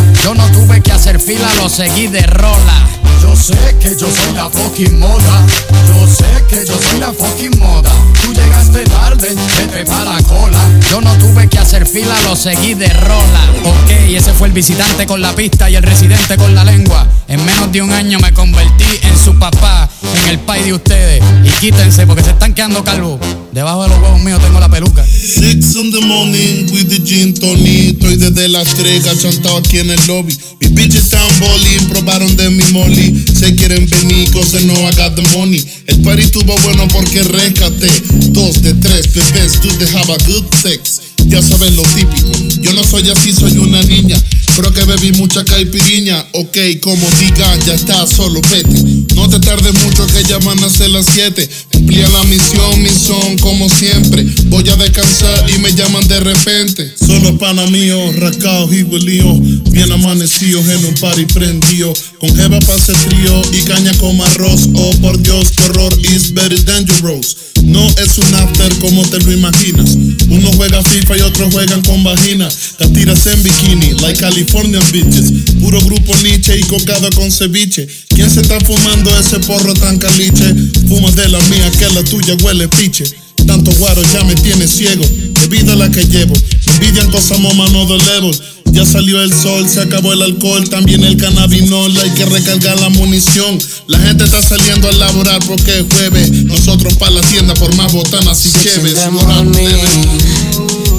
Fila, 1.23 1.47
lo 1.55 1.69
seguí 1.69 2.07
de 2.07 2.21
rola. 2.23 3.02
Yo 3.23 3.35
sé 3.35 3.55
que 3.81 3.89
yo 3.97 4.07
soy 4.07 4.35
la 4.35 4.49
fucking 4.49 4.99
moda. 4.99 5.47
Yo 5.87 6.07
sé 6.07 6.25
que 6.49 6.65
yo 6.67 6.77
soy 6.79 6.99
la 6.99 7.11
fucking 7.11 7.57
moda. 7.57 7.91
Tú 8.21 8.33
llegaste 8.33 8.83
tarde, 8.83 9.29
vete 9.57 9.85
para 9.85 10.15
la 10.15 10.23
cola. 10.23 10.59
Yo 10.91 11.01
no 11.01 11.11
tuve 11.17 11.47
que 11.47 11.57
hacer 11.57 11.85
fila, 11.87 12.15
lo 12.25 12.35
seguí 12.35 12.73
de 12.73 12.89
rola. 12.89 13.41
Ok, 13.63 13.91
ese 14.09 14.33
fue 14.33 14.47
el 14.47 14.53
visitante 14.53 15.05
con 15.07 15.21
la 15.21 15.33
pista 15.35 15.69
y 15.69 15.75
el 15.75 15.83
residente 15.83 16.37
con 16.37 16.53
la 16.53 16.63
lengua. 16.63 17.07
En 17.27 17.43
menos 17.45 17.71
de 17.71 17.81
un 17.81 17.91
año 17.91 18.19
me 18.19 18.33
convertí 18.33 18.99
en 19.01 19.17
su 19.17 19.39
papá, 19.39 19.89
en 20.23 20.29
el 20.29 20.39
pai 20.39 20.61
de 20.63 20.73
ustedes. 20.73 21.23
Y 21.43 21.49
quítense 21.59 22.05
porque 22.05 22.23
se 22.23 22.31
están 22.31 22.53
quedando 22.53 22.83
calvos. 22.83 23.19
Debajo 23.53 23.83
de 23.83 23.89
los 23.89 23.99
huevos 23.99 24.21
míos 24.21 24.41
tengo 24.41 24.59
la 24.59 24.69
peluca. 24.69 25.03
Six 25.05 25.75
in 25.75 25.91
the 25.91 26.01
morning 26.01 26.69
with 26.71 26.89
the 26.89 26.99
gin. 27.03 27.33
Estoy 27.33 28.17
desde 28.17 28.49
las 28.49 28.67
tres 28.69 29.03
chantado 29.21 29.57
aquí 29.57 29.79
en 29.79 29.89
el 29.89 30.07
lobby. 30.07 30.37
Mis 30.59 30.73
bitches 30.73 31.03
están 31.03 31.21
bowling, 31.39 31.87
probaron 31.89 32.35
de 32.35 32.49
mi 32.49 32.63
molly. 32.71 33.12
Se 33.33 33.55
quieren 33.55 33.87
venir, 33.89 34.31
cause 34.31 34.59
no 34.65 34.73
I 34.73 34.91
got 34.95 35.15
the 35.15 35.21
money. 35.37 35.63
El 35.87 36.01
party 36.01 36.23
estuvo 36.23 36.55
bueno 36.63 36.87
porque 36.89 37.23
rescaté. 37.23 37.87
Dos 38.29 38.61
de 38.61 38.73
tres 38.75 39.13
bebés, 39.13 39.59
tú 39.61 39.69
dejaba 39.79 40.15
good 40.27 40.45
sex. 40.61 41.01
Ya 41.27 41.41
sabes 41.41 41.73
lo 41.73 41.83
típico. 41.83 42.31
Yo 42.61 42.73
no 42.73 42.83
soy 42.83 43.09
así, 43.09 43.33
soy 43.33 43.57
una 43.57 43.81
niña. 43.83 44.21
Creo 44.55 44.71
que 44.71 44.83
bebí 44.83 45.11
mucha 45.13 45.43
caipiriña. 45.43 46.25
Ok, 46.33 46.57
como 46.81 47.07
diga, 47.19 47.57
ya 47.65 47.73
está, 47.73 48.05
solo 48.05 48.41
vete. 48.51 48.83
No 49.15 49.27
te 49.29 49.39
tardes 49.39 49.73
mucho 49.83 50.05
que 50.07 50.23
ya 50.23 50.37
van 50.39 50.63
a 50.63 50.69
ser 50.69 50.91
las 50.91 51.05
7. 51.13 51.49
Cumplía 51.83 52.07
la 52.07 52.23
misión, 52.23 52.81
mi 52.81 52.87
son, 52.87 53.37
como 53.39 53.67
siempre. 53.67 54.25
Voy 54.45 54.63
a 54.69 54.75
descansar 54.77 55.49
y 55.53 55.59
me 55.59 55.73
llaman 55.73 56.07
de 56.07 56.21
repente. 56.21 56.93
Solo 56.97 57.37
pana 57.37 57.65
mío, 57.67 57.97
rascado 58.13 58.73
y 58.73 58.85
lío. 59.01 59.37
Bien 59.69 59.91
amanecidos 59.91 60.65
en 60.69 60.85
un 60.85 60.93
party 60.93 61.25
prendido. 61.25 61.93
Con 62.21 62.33
jeva 62.37 62.57
pase 62.61 62.93
frío 62.93 63.41
y 63.51 63.63
caña 63.63 63.91
con 63.97 64.21
arroz. 64.21 64.69
Oh 64.75 64.91
por 65.01 65.21
Dios, 65.21 65.51
horror, 65.59 65.93
is 66.13 66.33
very 66.33 66.55
dangerous. 66.63 67.35
No 67.63 67.85
es 67.97 68.17
un 68.17 68.35
after 68.35 68.73
como 68.79 69.01
te 69.09 69.19
lo 69.19 69.31
imaginas. 69.31 69.95
Uno 70.29 70.51
juega 70.53 70.81
FIFA 70.83 71.17
y 71.17 71.21
otros 71.21 71.53
juegan 71.53 71.81
con 71.81 72.03
vagina. 72.03 72.47
Te 72.77 72.87
tiras 72.89 73.25
en 73.27 73.43
bikini, 73.43 73.91
like 74.01 74.19
Californian 74.19 74.83
bitches. 74.91 75.31
Puro 75.61 75.79
grupo 75.81 76.15
Nietzsche 76.21 76.59
y 76.59 76.63
cocado 76.63 77.09
con 77.11 77.31
ceviche. 77.31 77.87
¿Quién 78.09 78.29
se 78.29 78.41
está 78.41 78.59
fumando 78.61 79.17
ese 79.17 79.39
porro 79.39 79.73
tan 79.73 79.97
caliche? 79.97 80.53
Fuma 80.87 81.11
de 81.11 81.29
la 81.29 81.39
mía 81.47 81.71
que 81.77 81.89
la 81.89 82.03
tuya 82.03 82.35
huele 82.43 82.67
piche. 82.67 83.05
Tanto 83.47 83.71
guaro 83.73 84.01
ya 84.13 84.23
me 84.23 84.35
tiene 84.35 84.67
ciego. 84.67 85.03
Debido 85.41 85.73
a 85.73 85.75
la 85.75 85.89
que 85.89 86.05
llevo. 86.05 86.33
Envidian 86.73 87.11
cosas 87.11 87.39
moma 87.39 87.67
no 87.69 87.85
the 87.87 87.97
level. 87.97 88.31
Ya 88.71 88.85
salió 88.85 89.21
el 89.21 89.31
sol, 89.31 89.69
se 89.69 89.81
acabó 89.81 90.13
el 90.13 90.21
alcohol, 90.23 90.67
también 90.67 91.03
el 91.03 91.15
cannabinol, 91.17 91.95
hay 91.95 92.09
que 92.11 92.25
recargar 92.25 92.79
la 92.79 92.89
munición. 92.89 93.59
La 93.85 93.99
gente 93.99 94.23
está 94.23 94.41
saliendo 94.41 94.89
a 94.89 94.91
laborar 94.93 95.39
porque 95.45 95.79
es 95.79 95.85
jueves. 95.93 96.31
Nosotros 96.45 96.95
para 96.95 97.11
la 97.11 97.21
tienda 97.21 97.53
por 97.53 97.75
más 97.75 97.93
botanas 97.93 98.43
y 98.47 98.51
cheves. 98.51 98.95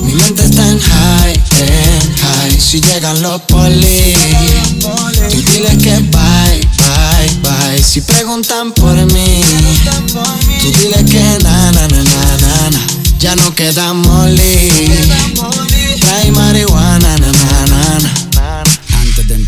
Mi 0.04 0.14
mente 0.14 0.45
está 0.45 0.71
en 0.71 0.78
high, 0.78 1.33
en 1.33 2.14
high. 2.14 2.61
Si 2.61 2.81
llegan 2.81 3.21
los 3.23 3.40
poli, 3.43 4.14
tú 5.31 5.43
diles 5.43 5.76
que 5.83 5.99
bye. 6.12 6.54
Si 7.95 8.01
preguntan 8.01 8.73
por 8.73 8.97
mí, 9.13 9.41
tú 10.61 10.73
diles 10.81 11.05
que 11.09 11.39
na, 11.45 11.71
na, 11.71 11.87
na, 11.87 12.03
na, 12.03 12.71
na. 12.71 12.81
Ya 13.21 13.37
no 13.37 13.55
queda 13.55 13.95
molly. 13.95 14.69
Trae 16.01 16.33
marihuana, 16.33 17.17
na, 17.19 17.31
na, 17.31 17.67
na, 17.67 17.99
na. 18.01 18.34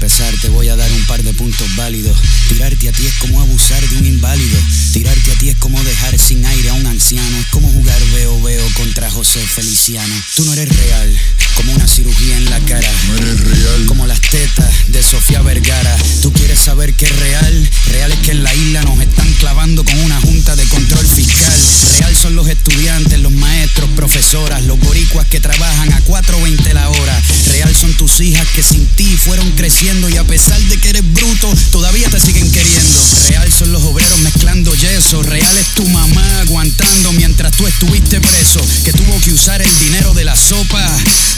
Empezar 0.07 0.33
te 0.41 0.49
voy 0.51 0.69
a 0.69 0.77
dar 0.77 0.89
un 0.93 1.05
par 1.07 1.21
de 1.21 1.35
puntos 1.35 1.67
válidos. 1.75 2.17
Tirarte 2.47 2.89
a 2.89 2.93
ti 2.93 3.05
es 3.05 3.15
como 3.15 3.41
abusar 3.41 3.83
de 3.89 3.97
un 3.97 4.07
inválido. 4.07 4.57
Tirarte 4.93 5.33
a 5.33 5.35
ti 5.35 5.49
es 5.49 5.57
como 5.57 5.83
dejar 5.83 6.17
sin 6.17 6.47
aire 6.47 6.69
a 6.69 6.75
un 6.75 6.87
anciano. 6.87 7.37
Es 7.39 7.47
como 7.47 7.69
jugar 7.69 8.01
veo 8.15 8.41
veo 8.41 8.65
contra 8.75 9.11
José 9.11 9.41
Feliciano. 9.41 10.15
Tú 10.37 10.45
no 10.45 10.53
eres 10.53 10.69
real, 10.69 11.19
como 11.57 11.73
una 11.73 11.89
cirugía 11.89 12.37
en 12.37 12.45
la 12.45 12.61
cara. 12.61 12.89
No 13.09 13.17
eres 13.17 13.41
real. 13.41 13.87
Como 13.87 14.07
las 14.07 14.21
tetas 14.21 14.71
de 14.87 15.03
Sofía 15.03 15.43
Vergara. 15.43 15.97
Tú 16.23 16.33
quieres 16.33 16.61
saber 16.61 16.95
qué 16.95 17.07
es 17.07 17.17
real. 17.17 17.71
Real 17.87 18.13
es 18.13 18.19
que 18.21 18.31
en 18.31 18.45
la 18.45 18.55
isla 18.55 18.83
nos 18.83 19.01
están 19.01 19.33
clavando 19.41 19.85
con 19.85 19.99
una 19.99 20.21
junta 20.21 20.55
de 20.55 20.65
control 20.67 21.05
fiscal. 21.05 21.61
Real 21.99 22.16
son 22.27 22.35
los 22.35 22.49
estudiantes, 22.49 23.21
los 23.21 23.31
maestros, 23.31 23.89
profesoras, 23.91 24.65
los 24.65 24.81
boricuas 24.81 25.29
que 25.29 25.39
trabajan 25.39 25.93
a 25.93 26.05
4.20 26.05 26.73
la 26.73 26.91
hora. 26.91 27.23
Real 27.53 27.73
son 27.73 27.95
tus 27.95 28.21
hijas 28.21 28.45
que 28.49 28.65
sin 28.65 28.85
ti 28.97 29.17
fueron 29.17 29.49
creciendo 29.53 30.09
y 30.11 30.17
a 30.17 30.25
pesar 30.25 30.61
de 30.63 30.77
que 30.79 30.89
eres 30.89 31.05
bruto, 31.13 31.53
todavía 31.71 32.11
te 32.11 32.19
siguen 32.19 32.51
queriendo. 32.51 33.01
Real 33.29 33.53
son 33.53 33.71
los 33.71 33.83
obreros 33.85 34.19
mezclando 34.21 34.75
yeso. 34.75 35.23
Real 35.23 35.57
es 35.57 35.67
tu 35.75 35.87
mamá 35.89 36.41
aguantando 36.41 37.13
mientras 37.13 37.53
tú 37.53 37.65
estuviste 37.65 38.21
preso. 38.21 38.61
Que 38.85 38.93
tuvo 38.93 39.21
que 39.21 39.33
usar 39.33 39.63
el 39.63 39.79
dinero 39.79 40.13
de 40.13 40.25
la 40.25 40.35
sopa 40.35 40.85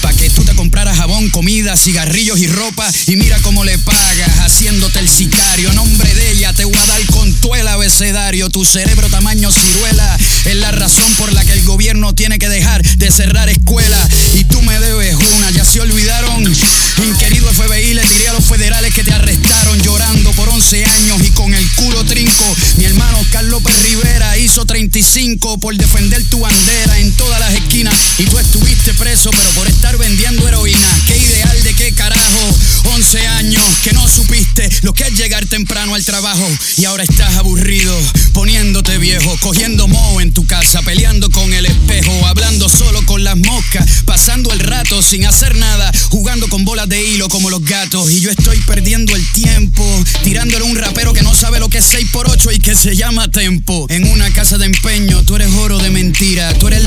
para 0.00 0.16
que 0.16 0.30
tú 0.30 0.42
te 0.44 0.54
compraras 0.54 0.96
jabón, 0.96 1.28
comida, 1.28 1.76
cigarrillos 1.76 2.38
y 2.38 2.46
ropa. 2.46 2.90
Y 3.08 3.16
mira 3.16 3.38
cómo 3.42 3.62
le 3.62 3.76
pagas 3.78 4.38
haciéndote 4.40 5.00
el 5.00 5.08
sicario. 5.08 5.70
Nombre 5.74 6.14
de 6.14 6.30
ella 6.30 6.54
te 6.54 6.64
voy 6.64 6.76
a 6.76 6.86
dar 6.86 7.04
con 7.06 7.30
tu 7.34 7.54
el 7.54 7.68
abecedario. 7.68 8.48
Tu 8.48 8.64
cerebro 8.64 9.08
tamaño 9.10 9.50
ciruela 9.50 10.18
razón 10.78 11.12
por 11.16 11.32
la 11.32 11.44
que 11.44 11.52
el 11.52 11.64
gobierno 11.64 12.14
tiene 12.14 12.38
que 12.38 12.48
dejar 12.48 12.82
de 12.82 13.10
cerrar 13.10 13.48
escuelas. 13.48 14.08
Y 14.34 14.44
tú 14.44 14.62
me 14.62 14.78
debes 14.78 15.16
una, 15.36 15.50
ya 15.50 15.64
se 15.64 15.80
olvidaron. 15.80 16.44
Inquerido 17.06 17.52
FBI 17.52 17.94
le 17.94 18.02
diré 18.02 18.28
a 18.28 18.32
los 18.32 18.44
federales 18.44 18.94
que 18.94 19.04
te 19.04 19.12
arrestaron 19.12 19.80
llorando 19.82 20.30
por 20.32 20.48
11 20.48 20.84
años 20.84 21.22
y 21.24 21.30
con 21.30 21.52
el 21.54 21.70
culo 21.72 22.04
trinco. 22.04 22.56
Mi 22.76 22.84
hermano 22.84 23.18
Carlos 23.30 23.62
López 23.62 23.82
Rivera 23.82 24.36
hizo 24.38 24.64
35 24.66 25.58
por 25.58 25.74
defender 25.76 26.22
tu 26.24 26.40
bandera 26.40 26.98
en 26.98 27.12
todas 27.12 27.40
las 27.40 27.54
esquinas. 27.54 27.94
Y 28.18 28.24
tú 28.24 28.38
estuviste 28.38 28.94
preso, 28.94 29.30
pero 29.30 29.50
por 29.50 29.66
estar 29.66 29.96
vendiendo 29.96 30.46
heroína. 30.46 30.88
Qué 31.06 31.16
ideal 31.16 31.62
de 31.62 31.74
qué 31.74 31.92
carajo. 31.92 32.56
11 32.94 33.26
años 33.26 33.64
que 33.82 33.92
no 33.92 34.06
supiste 34.08 34.68
lo 34.82 34.92
que 34.92 35.04
es 35.04 35.14
llegar 35.14 35.44
temprano 35.46 35.94
al 35.94 36.04
trabajo. 36.04 36.46
Y 36.76 36.84
ahora 36.84 37.04
estás 37.04 37.36
aburrido, 37.36 37.96
poniéndote 38.32 38.87
cogiendo 39.40 39.88
moho 39.88 40.20
en 40.20 40.32
tu 40.32 40.44
casa, 40.44 40.82
peleando 40.82 41.30
con 41.30 41.52
el 41.54 41.64
espejo, 41.64 42.26
hablando 42.26 42.68
solo 42.68 43.04
con 43.06 43.24
las 43.24 43.36
moscas, 43.36 44.02
pasando 44.04 44.52
el 44.52 44.60
rato 44.60 45.02
sin 45.02 45.24
hacer 45.24 45.56
nada, 45.56 45.90
jugando 46.10 46.48
con 46.48 46.64
bolas 46.64 46.88
de 46.88 47.02
hilo 47.02 47.28
como 47.28 47.48
los 47.48 47.64
gatos. 47.64 48.10
Y 48.10 48.20
yo 48.20 48.30
estoy 48.30 48.58
perdiendo 48.66 49.16
el 49.16 49.32
tiempo, 49.32 49.84
tirándole 50.24 50.64
un 50.64 50.76
rapero 50.76 51.12
que 51.12 51.22
no 51.22 51.34
sabe 51.34 51.58
lo 51.58 51.68
que 51.68 51.78
es 51.78 51.84
6 51.86 52.08
por 52.12 52.28
8 52.28 52.52
y 52.52 52.58
que 52.58 52.74
se 52.74 52.96
llama 52.96 53.30
tempo. 53.30 53.86
En 53.88 54.04
una 54.10 54.30
casa 54.32 54.58
de 54.58 54.66
empeño, 54.66 55.22
tú 55.24 55.36
eres 55.36 55.52
oro 55.54 55.78
de 55.78 55.90
mentira. 55.90 56.52
Tú 56.54 56.68
eres 56.68 56.77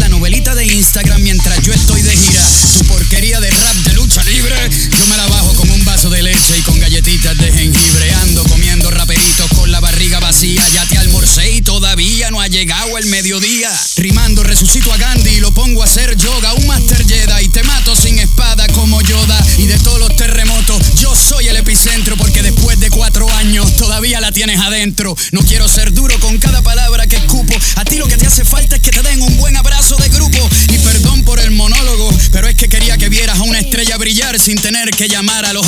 No 25.32 25.42
quiero 25.42 25.68
ser 25.68 25.94
duro 25.94 26.20
con 26.20 26.38
cada 26.40 26.62
palabra 26.62 27.08
que 27.08 27.16
escupo. 27.16 27.54
A 27.76 27.86
ti 27.86 27.98
lo 27.98 28.08
que 28.08 28.18
te 28.18 28.28
hace 28.28 28.44
falta 28.46 28.76
es 28.76 28.82
que 28.82 28.92
te 28.92 29.02
den 29.02 29.22
un 29.22 29.38
buen 29.38 29.56
abrazo 29.56 29.96
de 29.98 30.10
grupo. 30.10 30.50
Y 30.70 30.78
perdón 30.80 31.24
por 31.24 31.40
el 31.40 31.52
monólogo, 31.52 32.10
pero 32.32 32.48
es 32.48 32.56
que 32.56 32.68
quería 32.68 32.98
que 32.98 33.10
vieras 33.10 33.40
a 33.40 33.44
una 33.44 33.60
estrella 33.60 33.98
brillar 33.98 34.40
sin 34.40 34.58
tener 34.60 34.92
que 34.92 35.08
llamar 35.08 35.46
a 35.46 35.54
los 35.54 35.68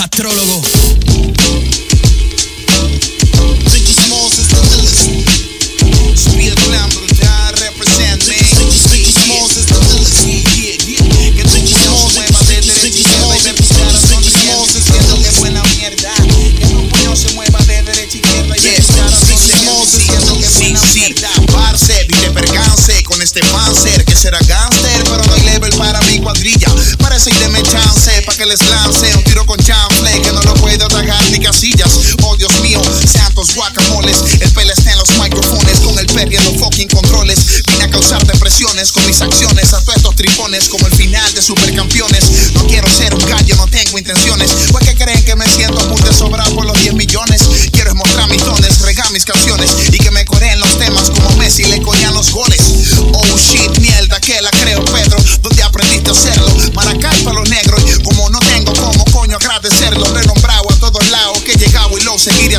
que 28.44 28.50
les 28.50 28.70
lance 28.70 29.16
un 29.16 29.24
tiro 29.24 29.46
con 29.46 29.58
chanfle 29.58 30.22
que 30.22 30.32
no 30.34 30.42
lo 30.42 30.54
puedo 30.56 30.86
atacar 30.86 31.24
ni 31.32 31.40
casillas. 31.40 32.16
Oh 32.24 32.36
Dios 32.36 32.52
mío, 32.62 32.82
santos 33.06 33.56
guacamoles. 33.56 34.18
El 34.42 34.52
pele 34.52 34.74
está 34.74 34.92
en 34.92 35.00
los 35.00 35.10
micrófonos 35.18 35.80
con 35.80 35.98
el 35.98 36.06
perdiendo 36.08 36.54
fucking 36.60 36.90
controles. 36.90 37.64
Vine 37.72 37.86
a 37.86 37.90
causar 37.90 38.26
depresiones 38.26 38.92
con 38.92 39.06
mis 39.06 39.22
acciones. 39.22 39.74
A 39.74 39.80
todos 39.82 39.98
estos 39.98 40.16
tripones 40.16 40.68
como 40.68 40.86
el 40.88 40.94
final 40.94 41.34
de 41.34 41.42
supercampeones. 41.42 41.73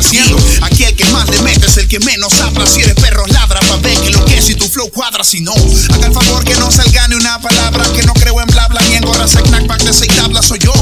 Haciendo. 0.05 0.37
Aquí 0.61 0.83
el 0.83 0.95
que 0.95 1.05
más 1.05 1.27
le 1.29 1.41
mete 1.41 1.65
es 1.65 1.77
el 1.77 1.87
que 1.87 1.99
menos 1.99 2.33
habla. 2.41 2.65
Si 2.65 2.81
eres 2.81 2.95
perro, 2.95 3.25
ladra 3.27 3.59
pa' 3.61 3.77
ver 3.77 3.97
que 3.99 4.11
lo 4.11 4.23
que 4.25 4.37
es 4.37 4.49
y 4.49 4.55
tu 4.55 4.67
flow 4.67 4.89
cuadra. 4.91 5.23
Si 5.23 5.41
no, 5.41 5.53
haga 5.53 6.07
el 6.07 6.13
favor 6.13 6.43
que 6.43 6.55
no 6.55 6.71
salga 6.71 7.07
ni 7.07 7.15
una 7.15 7.39
palabra. 7.41 7.83
Que 7.93 8.03
no 8.03 8.13
creo 8.13 8.39
en 8.41 8.47
bla 8.47 8.67
bla 8.67 8.81
ni 8.89 8.95
en 8.95 9.03
gorras, 9.03 9.31
snackback 9.31 9.83
de 9.83 9.93
seis 9.93 10.11
tablas. 10.15 10.45
Soy 10.45 10.59
yo. 10.59 10.74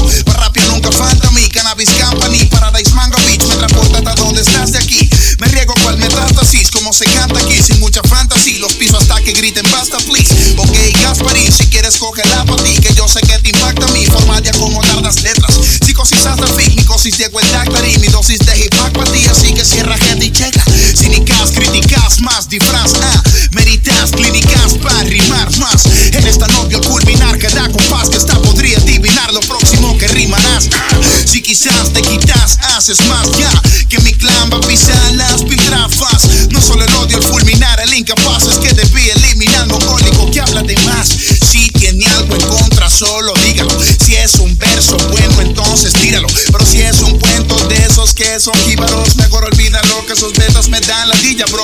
Que 33.94 34.02
mi 34.02 34.12
clan 34.14 34.50
va 34.50 34.56
a 34.56 34.60
pisar 34.60 35.14
las 35.14 35.44
piltrafas. 35.44 36.48
No 36.50 36.60
solo 36.60 36.84
el 36.84 36.92
odio 36.96 37.16
al 37.16 37.22
fulminar, 37.22 37.78
el 37.78 37.94
incapaz 37.94 38.42
es 38.42 38.58
que 38.58 38.74
debí 38.74 39.08
eliminar 39.08 39.68
mongólico 39.68 40.28
que 40.32 40.40
habla 40.40 40.62
de 40.62 40.76
más. 40.78 41.08
Si 41.48 41.70
tiene 41.70 42.04
algo 42.06 42.34
en 42.34 42.40
contra, 42.40 42.90
solo 42.90 43.32
dígalo. 43.46 43.70
Si 44.04 44.16
es 44.16 44.34
un 44.34 44.58
verso 44.58 44.96
bueno, 45.12 45.40
entonces 45.42 45.92
tíralo. 45.92 46.26
Pero 46.50 46.66
si 46.66 46.80
es 46.80 47.02
un 47.02 47.20
cuento 47.20 47.56
de 47.68 47.76
esos 47.86 48.14
que 48.14 48.40
son 48.40 48.54
jíbaros, 48.66 49.14
mejor 49.14 49.44
olvídalo 49.44 50.04
que 50.06 50.14
esos 50.14 50.32
betas 50.32 50.68
me 50.70 50.80
dan 50.80 51.08
la 51.08 51.14
dilla, 51.18 51.44
bro. 51.52 51.62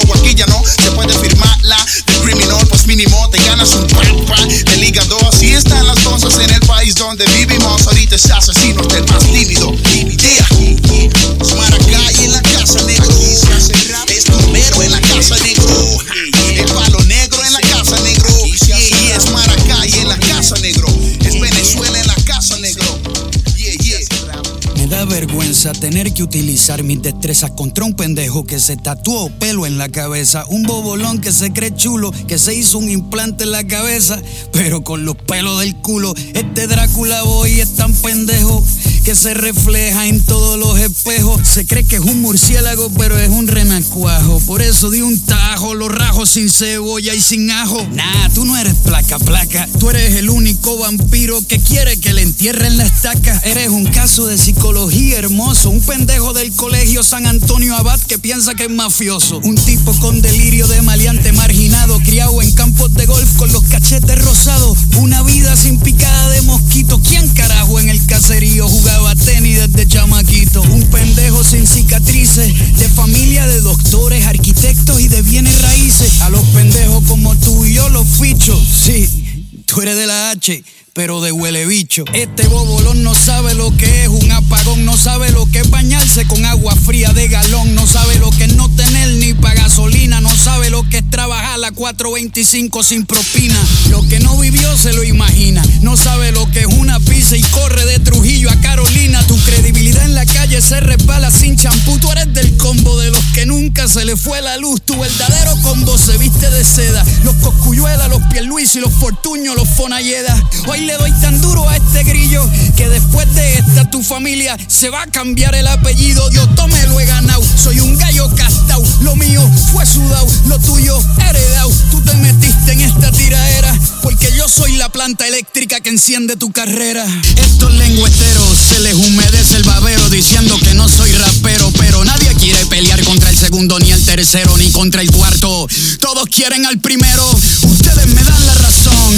Que 26.28 26.42
utilizar 26.60 26.82
mis 26.82 27.00
destrezas 27.00 27.52
contra 27.52 27.86
un 27.86 27.94
pendejo 27.94 28.44
que 28.44 28.60
se 28.60 28.76
tatuó 28.76 29.30
pelo 29.38 29.64
en 29.64 29.78
la 29.78 29.88
cabeza, 29.88 30.44
un 30.50 30.64
bobolón 30.64 31.18
que 31.18 31.32
se 31.32 31.54
cree 31.54 31.74
chulo, 31.74 32.12
que 32.28 32.38
se 32.38 32.54
hizo 32.54 32.76
un 32.76 32.90
implante 32.90 33.44
en 33.44 33.52
la 33.52 33.66
cabeza, 33.66 34.20
pero 34.52 34.84
con 34.84 35.06
los 35.06 35.16
pelos 35.16 35.60
del 35.60 35.74
culo. 35.76 36.12
Este 36.34 36.66
Drácula 36.66 37.22
boy 37.22 37.60
es 37.60 37.76
tan 37.76 37.94
pendejo 37.94 38.62
que 39.04 39.14
se 39.14 39.32
refleja 39.32 40.06
en 40.06 40.22
todos 40.22 40.58
los 40.58 40.78
espejos. 40.78 41.40
Se 41.48 41.64
cree 41.64 41.84
que 41.84 41.96
es 41.96 42.02
un 42.02 42.20
murciélago, 42.20 42.90
pero 42.98 43.18
es 43.18 43.30
un 43.30 43.48
renacuajo. 43.48 44.40
Por 44.40 44.60
eso 44.60 44.90
di 44.90 45.00
un 45.00 45.18
tajo, 45.18 45.74
lo 45.74 45.88
rajo 45.88 46.26
sin 46.26 46.50
cebolla 46.50 47.14
y 47.14 47.20
sin 47.20 47.50
ajo. 47.50 47.86
Nah, 47.92 48.28
tú 48.34 48.44
no 48.44 48.56
eres 48.58 48.74
placa 48.74 49.18
placa. 49.18 49.66
Tú 49.78 49.90
eres 49.90 50.16
el 50.16 50.28
único 50.28 50.76
vampiro 50.76 51.40
que 51.46 51.58
quiere 51.58 51.98
que 51.98 52.12
le 52.12 52.22
entierren 52.22 52.76
la 52.76 52.84
estaca. 52.84 53.40
Eres 53.44 53.68
un 53.68 53.86
caso 53.86 54.26
de 54.26 54.36
psicología 54.36 55.18
hermoso. 55.18 55.70
Un 55.70 55.80
pendejo 55.80 56.32
del 56.34 56.49
colegio 56.56 57.02
San 57.02 57.26
Antonio 57.26 57.74
Abad 57.76 58.00
que 58.00 58.18
piensa 58.18 58.54
que 58.54 58.64
es 58.64 58.70
mafioso. 58.70 59.38
Un 59.44 59.54
tipo 59.54 59.92
con 60.00 60.20
delirio 60.22 60.66
de 60.66 60.82
maleante 60.82 61.32
marginado, 61.32 61.98
criado 62.00 62.40
en 62.42 62.52
campos 62.52 62.92
de 62.94 63.06
golf 63.06 63.36
con 63.36 63.52
los 63.52 63.62
cachetes 63.64 64.24
rosados. 64.24 64.78
Una 64.96 65.22
vida 65.22 65.56
sin 65.56 65.78
picada 65.78 66.30
de 66.30 66.42
mosquito. 66.42 67.00
¿Quién 67.02 67.28
carajo 67.28 67.80
en 67.80 67.88
el 67.88 68.04
caserío 68.06 68.68
jugaba 68.68 69.14
tenis 69.14 69.58
desde 69.58 69.86
chamaquito? 69.86 70.62
Un 70.62 70.84
pendejo 70.86 71.44
sin 71.44 71.66
cicatrices, 71.66 72.78
de 72.78 72.88
familia 72.88 73.46
de 73.46 73.60
doctores, 73.60 74.26
arquitectos 74.26 75.00
y 75.00 75.08
de 75.08 75.22
bienes 75.22 75.60
raíces. 75.62 76.20
A 76.22 76.30
los 76.30 76.42
pendejos 76.48 77.04
como 77.06 77.34
tú 77.36 77.64
y 77.64 77.74
yo 77.74 77.88
los 77.88 78.06
ficho. 78.06 78.58
Sí, 78.58 79.54
tú 79.66 79.82
eres 79.82 79.96
de 79.96 80.06
la 80.06 80.30
H 80.30 80.62
pero 80.92 81.20
de 81.20 81.32
huele 81.32 81.66
bicho. 81.66 82.04
Este 82.12 82.46
bobolón 82.48 83.02
no 83.02 83.14
sabe 83.14 83.54
lo 83.54 83.76
que 83.76 84.04
es 84.04 84.08
un 84.08 84.30
apagón, 84.32 84.84
no 84.84 84.96
sabe 84.96 85.30
lo 85.30 85.46
que 85.46 85.60
es 85.60 85.70
bañarse 85.70 86.26
con 86.26 86.44
agua 86.44 86.74
fría 86.74 87.12
de 87.12 87.28
galón, 87.28 87.74
no 87.74 87.86
sabe 87.86 88.18
lo 88.18 88.30
que 88.30 88.44
es 88.44 88.54
no 88.54 88.68
tener 88.70 89.08
ni 89.14 89.34
pa' 89.34 89.54
gasolina, 89.54 90.20
no 90.20 90.34
sabe 90.34 90.70
lo 90.70 90.88
que 90.88 90.98
es 90.98 91.10
trabajar 91.10 91.58
la 91.58 91.72
425 91.72 92.82
sin 92.82 93.06
propina. 93.06 93.58
Lo 93.90 94.06
que 94.08 94.20
no 94.20 94.36
vivió 94.38 94.76
se 94.76 94.92
lo 94.92 95.04
imagina, 95.04 95.62
no 95.82 95.96
sabe 95.96 96.32
lo 96.32 96.50
que 96.50 96.60
es 96.60 96.66
una 96.66 96.98
pizza 97.00 97.36
y 97.36 97.42
corre 97.42 97.84
de 97.86 97.98
Trujillo 97.98 98.50
a 98.50 98.56
Carolina. 98.56 99.24
Tu 99.26 99.36
credibilidad 99.38 100.04
en 100.04 100.14
la 100.14 100.26
calle 100.26 100.60
se 100.60 100.80
resbala 100.80 101.30
sin 101.30 101.56
champú, 101.56 101.98
tú 101.98 102.10
eres 102.12 102.32
del 102.34 102.56
combo 102.56 102.98
de 102.98 103.10
los 103.10 103.24
que 103.34 103.46
nunca 103.46 103.88
se 103.88 104.04
le 104.04 104.16
fue 104.16 104.42
la 104.42 104.56
luz. 104.56 104.82
Tu 104.82 104.98
verdadero 104.98 105.56
combo 105.62 105.96
se 105.98 106.18
viste 106.18 106.50
de 106.50 106.64
seda, 106.64 107.04
los 107.24 107.36
coscuyuelas, 107.36 108.08
los 108.08 108.22
Pierluis 108.30 108.74
y 108.76 108.80
los 108.80 108.92
Fortuños, 108.92 109.56
los 109.56 109.68
Fonalleda. 109.68 110.36
Hoy 110.66 110.89
le 110.90 110.96
doy 110.96 111.12
tan 111.20 111.40
duro 111.40 111.68
a 111.68 111.76
este 111.76 112.02
grillo 112.02 112.48
que 112.76 112.88
después 112.88 113.32
de 113.34 113.58
esta 113.58 113.88
tu 113.90 114.02
familia 114.02 114.56
se 114.66 114.90
va 114.90 115.02
a 115.02 115.06
cambiar 115.06 115.54
el 115.54 115.68
apellido. 115.68 116.28
Yo 116.32 116.48
tome 116.48 116.84
lo 116.86 116.98
he 116.98 117.04
ganado, 117.04 117.42
soy 117.56 117.78
un 117.78 117.96
gallo 117.96 118.28
castao. 118.34 118.82
Lo 119.02 119.14
mío 119.14 119.40
fue 119.72 119.86
sudado, 119.86 120.26
lo 120.46 120.58
tuyo 120.58 121.00
heredado. 121.28 121.70
Tú 121.92 122.00
te 122.00 122.14
metiste 122.14 122.72
en 122.72 122.80
esta 122.80 123.12
tiraera 123.12 123.72
porque 124.02 124.32
yo 124.36 124.48
soy 124.48 124.76
la 124.76 124.88
planta 124.88 125.28
eléctrica 125.28 125.80
que 125.80 125.90
enciende 125.90 126.34
tu 126.34 126.50
carrera. 126.50 127.04
Estos 127.36 127.72
lengüeteros 127.74 128.58
se 128.58 128.80
les 128.80 128.94
humedece 128.94 129.56
el 129.56 129.62
babero 129.62 130.08
diciendo 130.08 130.58
que 130.58 130.74
no 130.74 130.88
soy 130.88 131.12
rapero, 131.12 131.70
pero 131.78 132.04
nadie 132.04 132.34
quiere 132.34 132.66
pelear 132.66 133.00
contra 133.04 133.30
el 133.30 133.36
segundo, 133.36 133.78
ni 133.78 133.92
el 133.92 134.04
tercero, 134.04 134.56
ni 134.58 134.70
contra 134.72 135.02
el 135.02 135.10
cuarto. 135.12 135.68
Todos 136.00 136.24
quieren 136.28 136.66
al 136.66 136.80
primero. 136.80 137.24
Ustedes 137.62 138.06
me 138.08 138.22
dan 138.24 138.46
la 138.46 138.54
razón. 138.54 139.14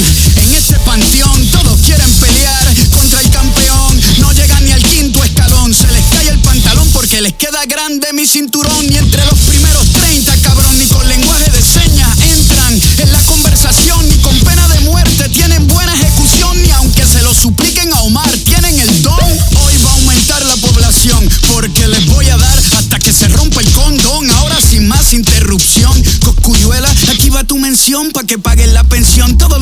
En 0.72 0.78
este 0.78 0.90
panteón 0.90 1.50
todos 1.50 1.80
quieren 1.80 2.11
pelear 2.14 2.74
contra 2.90 3.20
el 3.20 3.30
campeón. 3.30 4.00
No 4.18 4.32
llegan 4.32 4.64
ni 4.64 4.72
al 4.72 4.82
quinto 4.82 5.22
escalón. 5.22 5.74
Se 5.74 5.87
les 5.92 6.04
cae 6.06 6.28
el 6.30 6.38
pantalón 6.38 6.88
porque 6.92 7.20
les 7.20 7.35
queda 7.35 7.64
grande 7.66 8.11
mi 8.14 8.26
cinturón. 8.26 8.87
Y 8.90 8.96
entre 8.96 9.22
los 9.26 9.38
primeros 9.40 9.87
30, 9.92 10.35
cabrón, 10.38 10.78
ni 10.78 10.87
con 10.87 11.06
lenguaje 11.08 11.50
de 11.50 11.61
señas 11.61 12.08
entran 12.20 12.80
en 12.98 13.12
la 13.12 13.22
conversación. 13.24 14.08
Ni 14.08 14.16
con 14.18 14.38
pena 14.40 14.66
de 14.68 14.80
muerte 14.80 15.28
tienen 15.28 15.66
buena 15.68 15.94
ejecución. 15.94 16.62
Ni 16.62 16.70
aunque 16.70 17.04
se 17.04 17.22
lo 17.22 17.35
supliquen 17.35 17.92
a 17.92 18.00
Omar, 18.00 18.30
tienen 18.46 18.78
el 18.78 19.02
don. 19.02 19.20
Hoy 19.64 19.76
va 19.85 19.90
a 19.90 19.94
aumentar 19.94 20.42
la 20.46 20.56
población 20.56 21.28
porque 21.52 21.87
les 21.88 22.06
voy 22.06 22.30
a 22.30 22.37
dar 22.38 22.58
hasta 22.78 22.98
que 22.98 23.12
se 23.12 23.28
rompa 23.28 23.61
el 23.61 23.70
condón. 23.72 24.30
Ahora 24.30 24.56
sin 24.61 24.88
más 24.88 25.12
interrupción, 25.12 26.02
Coscuyuela, 26.24 26.88
aquí 27.11 27.28
va 27.28 27.44
tu 27.44 27.58
mención 27.58 28.11
pa' 28.11 28.24
que 28.24 28.38
paguen 28.38 28.72
la 28.72 28.85
pensión 28.85 29.01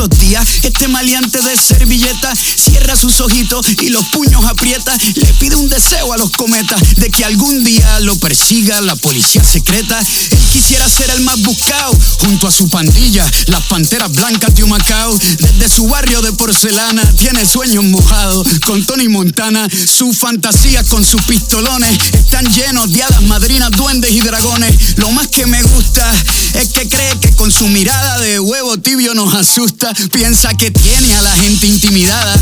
los 0.01 0.19
días. 0.19 0.47
Este 0.63 0.89
maleante 0.89 1.43
de 1.43 1.55
servilleta 1.57 2.33
cierra 2.35 2.97
sus 2.97 3.21
ojitos 3.21 3.67
y 3.83 3.91
los 3.91 4.03
puños 4.07 4.43
aprieta. 4.47 4.97
Le 5.15 5.35
pide 5.35 5.57
un 5.57 5.69
deseo 5.69 6.15
a 6.15 6.17
los 6.17 6.31
cometas 6.31 6.81
de 6.97 7.11
que 7.11 7.23
algún 7.23 7.63
día 7.65 8.01
lo 8.01 8.17
persiga 8.17 8.81
la 8.81 8.97
policía 8.97 9.45
secreta. 9.45 10.01
Él 10.01 10.39
quisiera 10.53 10.89
ser 10.89 11.11
el 11.11 11.21
más 11.21 11.43
buscado 11.43 11.93
junto 12.21 12.49
a 12.49 12.51
su 12.51 12.71
pandilla, 12.71 13.31
las 13.49 13.63
panteras 13.65 14.11
blancas 14.13 14.55
de 14.55 14.65
Humacao. 14.65 15.19
Desde 15.19 15.69
su 15.69 15.87
barrio 15.87 16.23
de 16.23 16.33
porcelana 16.33 17.05
tiene 17.19 17.47
sueños 17.47 17.85
mojados 17.85 18.49
con 18.65 18.83
Tony 18.87 19.09
Montana. 19.09 19.69
Su 19.69 20.15
fantasía 20.15 20.83
con 20.85 21.05
sus 21.05 21.23
pistolones 21.25 21.99
están 22.15 22.51
llenos 22.55 22.91
de 22.91 23.03
hadas 23.03 23.23
madrinas, 23.25 23.71
duendes 23.73 24.13
y 24.13 24.21
dragones. 24.21 24.97
Lo 24.97 25.11
más 25.11 25.29
que 25.29 25.45
me 25.45 25.63
gusta 25.63 26.11
es 26.55 26.69
que 26.69 26.89
cree 26.89 27.19
que 27.21 27.33
con 27.33 27.53
su 27.53 27.69
mirada 27.69 28.19
de 28.21 28.41
huevo 28.41 28.79
tibio 28.79 29.15
nos 29.15 29.35
asusta. 29.35 29.90
Piensa 30.13 30.55
que 30.55 30.71
tiene 30.71 31.15
a 31.15 31.23
la 31.23 31.35
gente 31.37 31.67
intimidada 31.67 32.39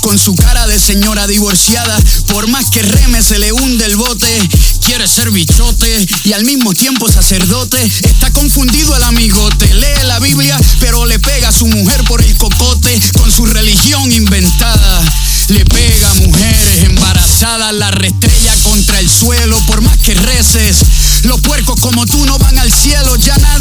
con 0.00 0.18
su 0.18 0.34
cara 0.34 0.66
de 0.66 0.78
señora 0.80 1.26
divorciada. 1.26 1.98
Por 2.28 2.48
más 2.48 2.70
que 2.70 2.82
reme 2.82 3.22
se 3.22 3.38
le 3.38 3.52
hunde 3.52 3.84
el 3.84 3.96
bote. 3.96 4.48
Quiere 4.84 5.06
ser 5.06 5.30
bichote 5.30 6.06
y 6.24 6.32
al 6.32 6.44
mismo 6.44 6.72
tiempo 6.74 7.10
sacerdote. 7.10 7.82
Está 7.84 8.30
confundido 8.32 8.96
el 8.96 9.02
amigote. 9.04 9.74
Lee 9.74 10.06
la 10.06 10.18
Biblia, 10.18 10.58
pero 10.80 11.04
le 11.06 11.18
pega 11.18 11.48
a 11.48 11.52
su 11.52 11.66
mujer 11.66 12.02
por 12.04 12.22
el 12.22 12.36
cocote 12.36 13.00
con 13.18 13.30
su 13.30 13.46
religión 13.46 14.10
inventada. 14.12 15.02
Le 15.48 15.64
pega 15.64 16.14
mujeres 16.14 16.84
embarazadas, 16.84 17.72
la 17.74 17.90
restrella 17.90 18.54
contra 18.64 18.98
el 19.00 19.08
suelo, 19.08 19.58
por 19.66 19.80
más 19.80 19.96
que 19.98 20.14
reces. 20.14 20.76
Los 21.22 21.40
puercos 21.40 21.80
como 21.80 22.06
tú 22.06 22.24
no 22.26 22.38
van 22.38 22.58
al 22.58 22.72
cielo, 22.72 23.16
ya 23.16 23.36
nadie 23.38 23.57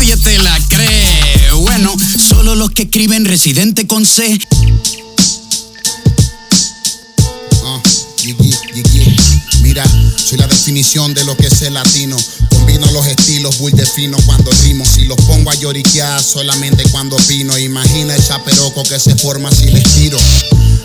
que 2.87 2.99
escriben 2.99 3.25
residente 3.25 3.85
con 3.85 4.05
C. 4.05 4.39
Gigi. 8.17 9.15
Mira, 9.61 9.83
soy 10.15 10.37
la 10.37 10.47
definición 10.47 11.13
de 11.13 11.23
lo 11.25 11.35
que 11.35 11.47
es 11.47 11.61
el 11.63 11.73
latino. 11.73 12.17
Combino 12.49 12.89
los 12.91 13.05
estilos 13.07 13.59
muy 13.59 13.71
de 13.71 13.85
fino 13.85 14.17
cuando 14.25 14.51
rimo. 14.63 14.85
Si 14.85 15.05
los 15.05 15.17
pongo 15.21 15.51
a 15.51 15.55
lloriquear 15.55 16.21
solamente 16.21 16.83
cuando 16.91 17.15
opino. 17.15 17.57
Imagina 17.57 18.15
el 18.15 18.23
chaperoco 18.23 18.83
que 18.83 18.99
se 18.99 19.15
forma 19.15 19.51
si 19.51 19.65
les 19.65 19.83
tiro. 19.95 20.17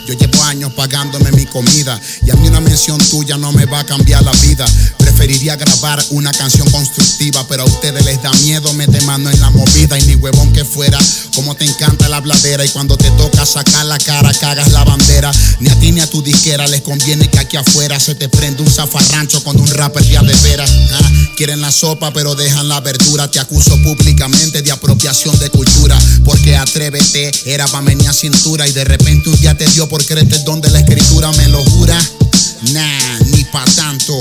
Yo 0.07 0.15
llevo 0.15 0.43
años 0.45 0.73
pagándome 0.73 1.31
mi 1.33 1.47
comida 1.47 2.01
y 2.27 2.31
a 2.31 2.35
mí 2.35 2.49
una 2.49 2.61
mención 2.61 2.99
tuya 3.11 3.37
no 3.37 3.53
me 3.53 3.67
va 3.67 3.81
a 3.81 3.87
cambiar 3.87 4.23
la 4.25 4.33
vida. 4.33 4.67
Preferiría 4.99 5.55
grabar 5.57 6.03
una 6.11 6.33
canción 6.33 6.69
constructiva, 6.71 7.47
pero 7.49 7.63
a 7.63 7.67
ustedes 7.67 8.05
les 8.05 8.21
da 8.21 8.33
miedo 8.43 8.73
meter 8.75 9.03
mano 9.05 9.31
en 9.31 9.41
la 9.41 9.51
movida 9.51 9.99
y 9.99 10.03
ni 10.07 10.15
huevón 10.17 10.53
que 10.53 10.65
fuera. 10.65 10.99
Como 11.35 11.55
te 11.55 11.65
encanta 11.65 12.09
la 12.09 12.21
bladera 12.21 12.65
y 12.65 12.69
cuando 12.71 12.97
te 12.97 13.11
toca 13.13 13.47
sacar 13.47 13.87
la 13.87 13.99
cara 13.99 14.33
cagas 14.35 14.73
la 14.73 14.85
bandera. 14.85 15.31
Ni 15.61 15.69
a 15.71 15.79
ti 15.79 15.93
ni 15.93 16.01
a 16.01 16.11
tu 16.11 16.21
disquera 16.23 16.67
les 16.67 16.81
conviene 16.81 17.29
que 17.29 17.39
aquí 17.39 17.57
afuera 17.57 18.01
se 18.01 18.15
te 18.15 18.29
prenda 18.29 18.63
un 18.63 18.71
zafarrancho 18.71 19.43
con 19.45 19.61
un 19.61 19.69
rapper 19.69 20.05
ya 20.05 20.23
de 20.23 20.35
veras. 20.35 20.71
Ah, 20.93 21.11
quieren 21.37 21.61
la 21.61 21.71
sopa 21.71 22.13
pero 22.13 22.35
dejan 22.35 22.69
la 22.69 22.81
verdura. 22.81 23.31
Te 23.31 23.39
acuso 23.39 23.77
públicamente 23.83 24.63
de 24.63 24.73
apropiación 24.73 25.39
de 25.39 25.49
cultura. 25.51 25.97
Porque 26.25 26.57
atrévete, 26.57 27.31
era 27.47 27.67
pa' 27.69 27.83
a 28.09 28.13
cintura 28.13 28.67
y 28.67 28.73
de 28.73 28.85
repente 28.85 29.31
un 29.31 29.41
día 29.41 29.57
te 29.57 29.67
dio 29.69 29.89
por 29.93 30.03
creerte 30.07 30.37
el 30.37 30.45
don 30.45 30.59
de 30.59 30.71
la 30.71 30.79
escritura, 30.79 31.31
me 31.33 31.49
lo 31.49 31.63
jura. 31.65 31.99
Nah, 32.73 33.19
ni 33.27 33.45
pa' 33.45 33.67
tanto. 33.77 34.19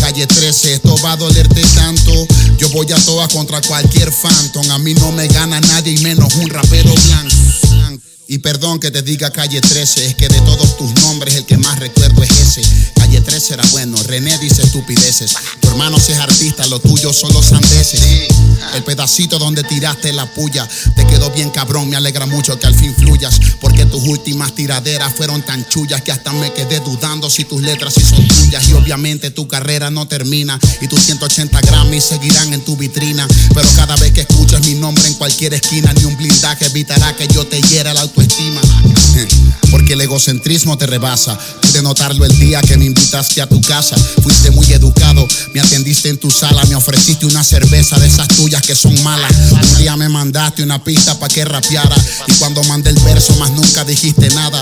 Calle 0.00 0.26
13, 0.26 0.74
esto 0.74 0.96
va 1.04 1.12
a 1.12 1.16
dolerte 1.16 1.62
tanto. 1.76 2.26
Yo 2.58 2.68
voy 2.70 2.90
a 2.90 2.96
todas 2.96 3.32
contra 3.32 3.60
cualquier 3.60 4.10
phantom. 4.10 4.68
A 4.72 4.78
mí 4.80 4.94
no 4.94 5.12
me 5.12 5.28
gana 5.28 5.60
nadie 5.60 5.92
y 5.92 5.98
menos 5.98 6.34
un 6.34 6.50
rapero 6.50 6.92
blanco. 6.92 7.36
Y 8.26 8.38
perdón 8.38 8.80
que 8.80 8.90
te 8.90 9.02
diga 9.02 9.30
calle 9.30 9.60
13, 9.60 10.06
es 10.06 10.14
que 10.16 10.26
de 10.26 10.40
todos 10.40 10.76
tus 10.76 10.92
nombres 11.02 11.36
el 11.36 11.46
que 11.46 11.56
más 11.56 11.78
recuerdo 11.78 12.20
es 12.24 12.30
ese. 12.30 12.62
Calle 12.96 13.20
13 13.20 13.54
era 13.54 13.64
bueno, 13.70 13.96
René 14.02 14.36
dice 14.38 14.62
estupideces. 14.62 15.34
Tu 15.60 15.68
hermano 15.68 16.00
si 16.00 16.10
es 16.10 16.18
artista, 16.18 16.66
lo 16.66 16.80
tuyo 16.80 17.12
son 17.12 17.32
los 17.32 17.46
sandeces. 17.46 18.00
El 18.74 18.84
pedacito 18.84 19.38
donde 19.38 19.62
tiraste 19.62 20.12
la 20.12 20.26
puya 20.34 20.68
te 20.96 21.06
quedó 21.06 21.30
bien 21.30 21.50
cabrón, 21.50 21.88
me 21.88 21.96
alegra 21.96 22.26
mucho 22.26 22.58
que 22.58 22.66
al 22.66 22.74
fin 22.74 22.94
fluyas. 22.94 23.38
Porque 23.60 23.84
tus 23.86 24.02
últimas 24.04 24.54
tiraderas 24.54 25.14
fueron 25.14 25.42
tan 25.42 25.66
chullas 25.68 26.02
que 26.02 26.12
hasta 26.12 26.32
me 26.32 26.52
quedé 26.52 26.80
dudando 26.80 27.28
si 27.28 27.44
tus 27.44 27.60
letras 27.62 27.94
sí 27.94 28.02
son 28.02 28.26
tuyas. 28.26 28.68
Y 28.68 28.72
obviamente 28.74 29.30
tu 29.30 29.46
carrera 29.46 29.90
no 29.90 30.06
termina 30.06 30.58
y 30.80 30.88
tus 30.88 31.02
180 31.02 31.60
Grammys 31.60 32.04
seguirán 32.04 32.52
en 32.52 32.64
tu 32.64 32.76
vitrina. 32.76 33.26
Pero 33.54 33.68
cada 33.76 33.96
vez 33.96 34.12
que 34.12 34.22
escuchas 34.22 34.64
mi 34.66 34.74
nombre 34.74 35.06
en 35.06 35.14
cualquier 35.14 35.54
esquina, 35.54 35.92
ni 35.94 36.04
un 36.04 36.16
blindaje 36.16 36.66
evitará 36.66 37.14
que 37.16 37.28
yo 37.28 37.46
te 37.46 37.60
hiera 37.60 37.92
la 37.92 38.00
autoestima. 38.00 38.60
Porque 39.70 39.94
el 39.94 40.00
egocentrismo 40.00 40.76
te 40.78 40.86
rebasa. 40.86 41.38
Pude 41.60 41.82
notarlo 41.82 42.24
el 42.24 42.38
día 42.38 42.60
que 42.60 42.76
me 42.76 42.84
invitaste 42.84 43.40
a 43.40 43.48
tu 43.48 43.60
casa. 43.62 43.96
Fuiste 44.22 44.50
muy 44.50 44.70
educado, 44.72 45.26
me 45.54 45.60
atendiste 45.60 46.08
en 46.08 46.18
tu 46.18 46.30
sala, 46.30 46.64
me 46.66 46.74
ofreciste 46.74 47.26
una 47.26 47.42
cerveza 47.42 47.98
de 47.98 48.06
esas 48.06 48.28
tuyas 48.28 48.61
que 48.62 48.74
son 48.74 49.00
malas. 49.02 49.32
Un 49.50 49.78
día 49.78 49.96
me 49.96 50.08
mandaste 50.08 50.62
una 50.62 50.82
pista 50.82 51.18
para 51.18 51.32
que 51.32 51.44
rapeara. 51.44 51.96
Y 52.28 52.32
cuando 52.34 52.62
mandé 52.64 52.90
el 52.90 52.98
verso, 53.00 53.34
más 53.36 53.50
nunca 53.50 53.84
dijiste 53.84 54.28
nada. 54.30 54.60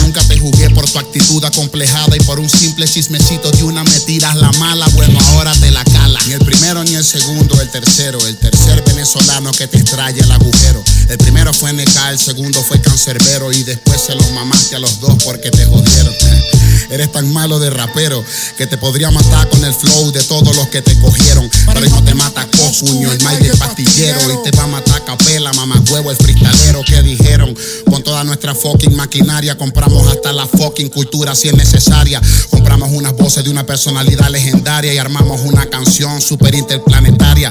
Nunca 0.00 0.22
te 0.24 0.38
jugué 0.38 0.70
por 0.70 0.88
tu 0.90 0.98
actitud 0.98 1.44
acomplejada 1.44 2.16
y 2.16 2.20
por 2.20 2.40
un 2.40 2.48
simple 2.48 2.86
chismecito 2.88 3.50
de 3.50 3.62
una 3.62 3.84
me 3.84 4.00
tiras 4.00 4.34
la 4.36 4.50
mala. 4.52 4.86
Bueno, 4.88 5.18
ahora 5.28 5.52
te 5.54 5.70
la 5.70 5.84
cala. 5.84 6.18
Ni 6.26 6.32
el 6.32 6.44
primero 6.44 6.82
ni 6.84 6.94
el 6.94 7.04
segundo, 7.04 7.60
el 7.60 7.70
tercero. 7.70 8.18
El 8.26 8.36
tercer 8.36 8.82
venezolano 8.84 9.52
que 9.52 9.68
te 9.68 9.78
extrae 9.78 10.18
el 10.18 10.30
agujero. 10.30 10.82
El 11.08 11.18
primero 11.18 11.52
fue 11.52 11.72
NK, 11.72 11.96
el 12.10 12.18
segundo 12.18 12.62
fue 12.62 12.80
Cancerbero 12.80 13.52
y 13.52 13.62
después 13.64 14.00
se 14.00 14.14
los 14.14 14.30
mamaste 14.32 14.76
a 14.76 14.78
los 14.78 15.00
dos 15.00 15.22
porque 15.22 15.50
te 15.50 15.66
jodieron. 15.66 16.14
Eres 16.92 17.10
tan 17.10 17.32
malo 17.32 17.58
de 17.58 17.70
rapero 17.70 18.22
que 18.58 18.66
te 18.66 18.76
podría 18.76 19.10
matar 19.10 19.48
con 19.48 19.64
el 19.64 19.72
flow 19.72 20.12
de 20.12 20.22
todos 20.24 20.54
los 20.54 20.68
que 20.68 20.82
te 20.82 20.94
cogieron. 21.00 21.50
Pero 21.72 21.88
no 21.88 22.04
te 22.04 22.14
mata 22.14 22.46
Cocuño, 22.50 23.10
el 23.10 23.18
Mike 23.18 23.48
el 23.48 23.58
pastillero. 23.58 24.18
Y 24.30 24.50
te 24.50 24.54
va 24.56 24.64
a 24.64 24.66
matar 24.66 25.02
Capela, 25.02 25.54
mamá 25.54 25.82
huevo, 25.90 26.10
el 26.10 26.18
freestalero 26.18 26.82
que 26.86 27.02
dijeron. 27.02 27.56
Con 27.88 28.02
toda 28.02 28.24
nuestra 28.24 28.54
fucking 28.54 28.94
maquinaria 28.94 29.56
compramos 29.56 30.06
hasta 30.06 30.34
la 30.34 30.46
fucking 30.46 30.90
cultura 30.90 31.34
si 31.34 31.48
es 31.48 31.54
necesaria. 31.54 32.20
Compramos 32.50 32.90
unas 32.92 33.14
voces 33.14 33.42
de 33.42 33.48
una 33.48 33.64
personalidad 33.64 34.28
legendaria 34.28 34.92
y 34.92 34.98
armamos 34.98 35.40
una 35.42 35.64
canción 35.70 36.20
super 36.20 36.54
interplanetaria. 36.54 37.50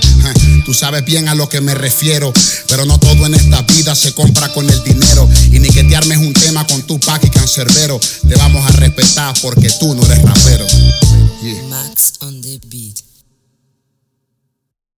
Tú 0.66 0.76
sabes 0.76 1.04
bien 1.04 1.28
a 1.30 1.34
lo 1.34 1.50
que 1.50 1.62
me 1.62 1.74
refiero, 1.74 2.32
pero 2.68 2.86
no 2.86 3.00
todo 3.00 3.26
en 3.26 3.34
esta 3.34 3.64
vida 3.64 3.96
se 3.96 4.14
compra 4.14 4.50
con 4.54 4.70
el 4.70 4.84
dinero. 4.84 5.28
Y 5.52 5.60
ni 5.60 5.70
que 5.70 5.84
te 5.84 5.96
armes 5.96 6.20
un 6.20 6.34
tema 6.34 6.66
con 6.68 6.84
tu 6.84 7.00
pack 7.00 7.24
y 7.24 7.30
cancerbero. 7.32 8.00
Te 8.28 8.36
vamos 8.36 8.70
a 8.70 8.72
respetar 8.74 9.31
porque 9.42 9.70
tú 9.80 9.94
no 9.96 10.04
eres 10.06 10.22
rapero. 10.22 10.66
Max 11.70 12.14
on 12.22 12.41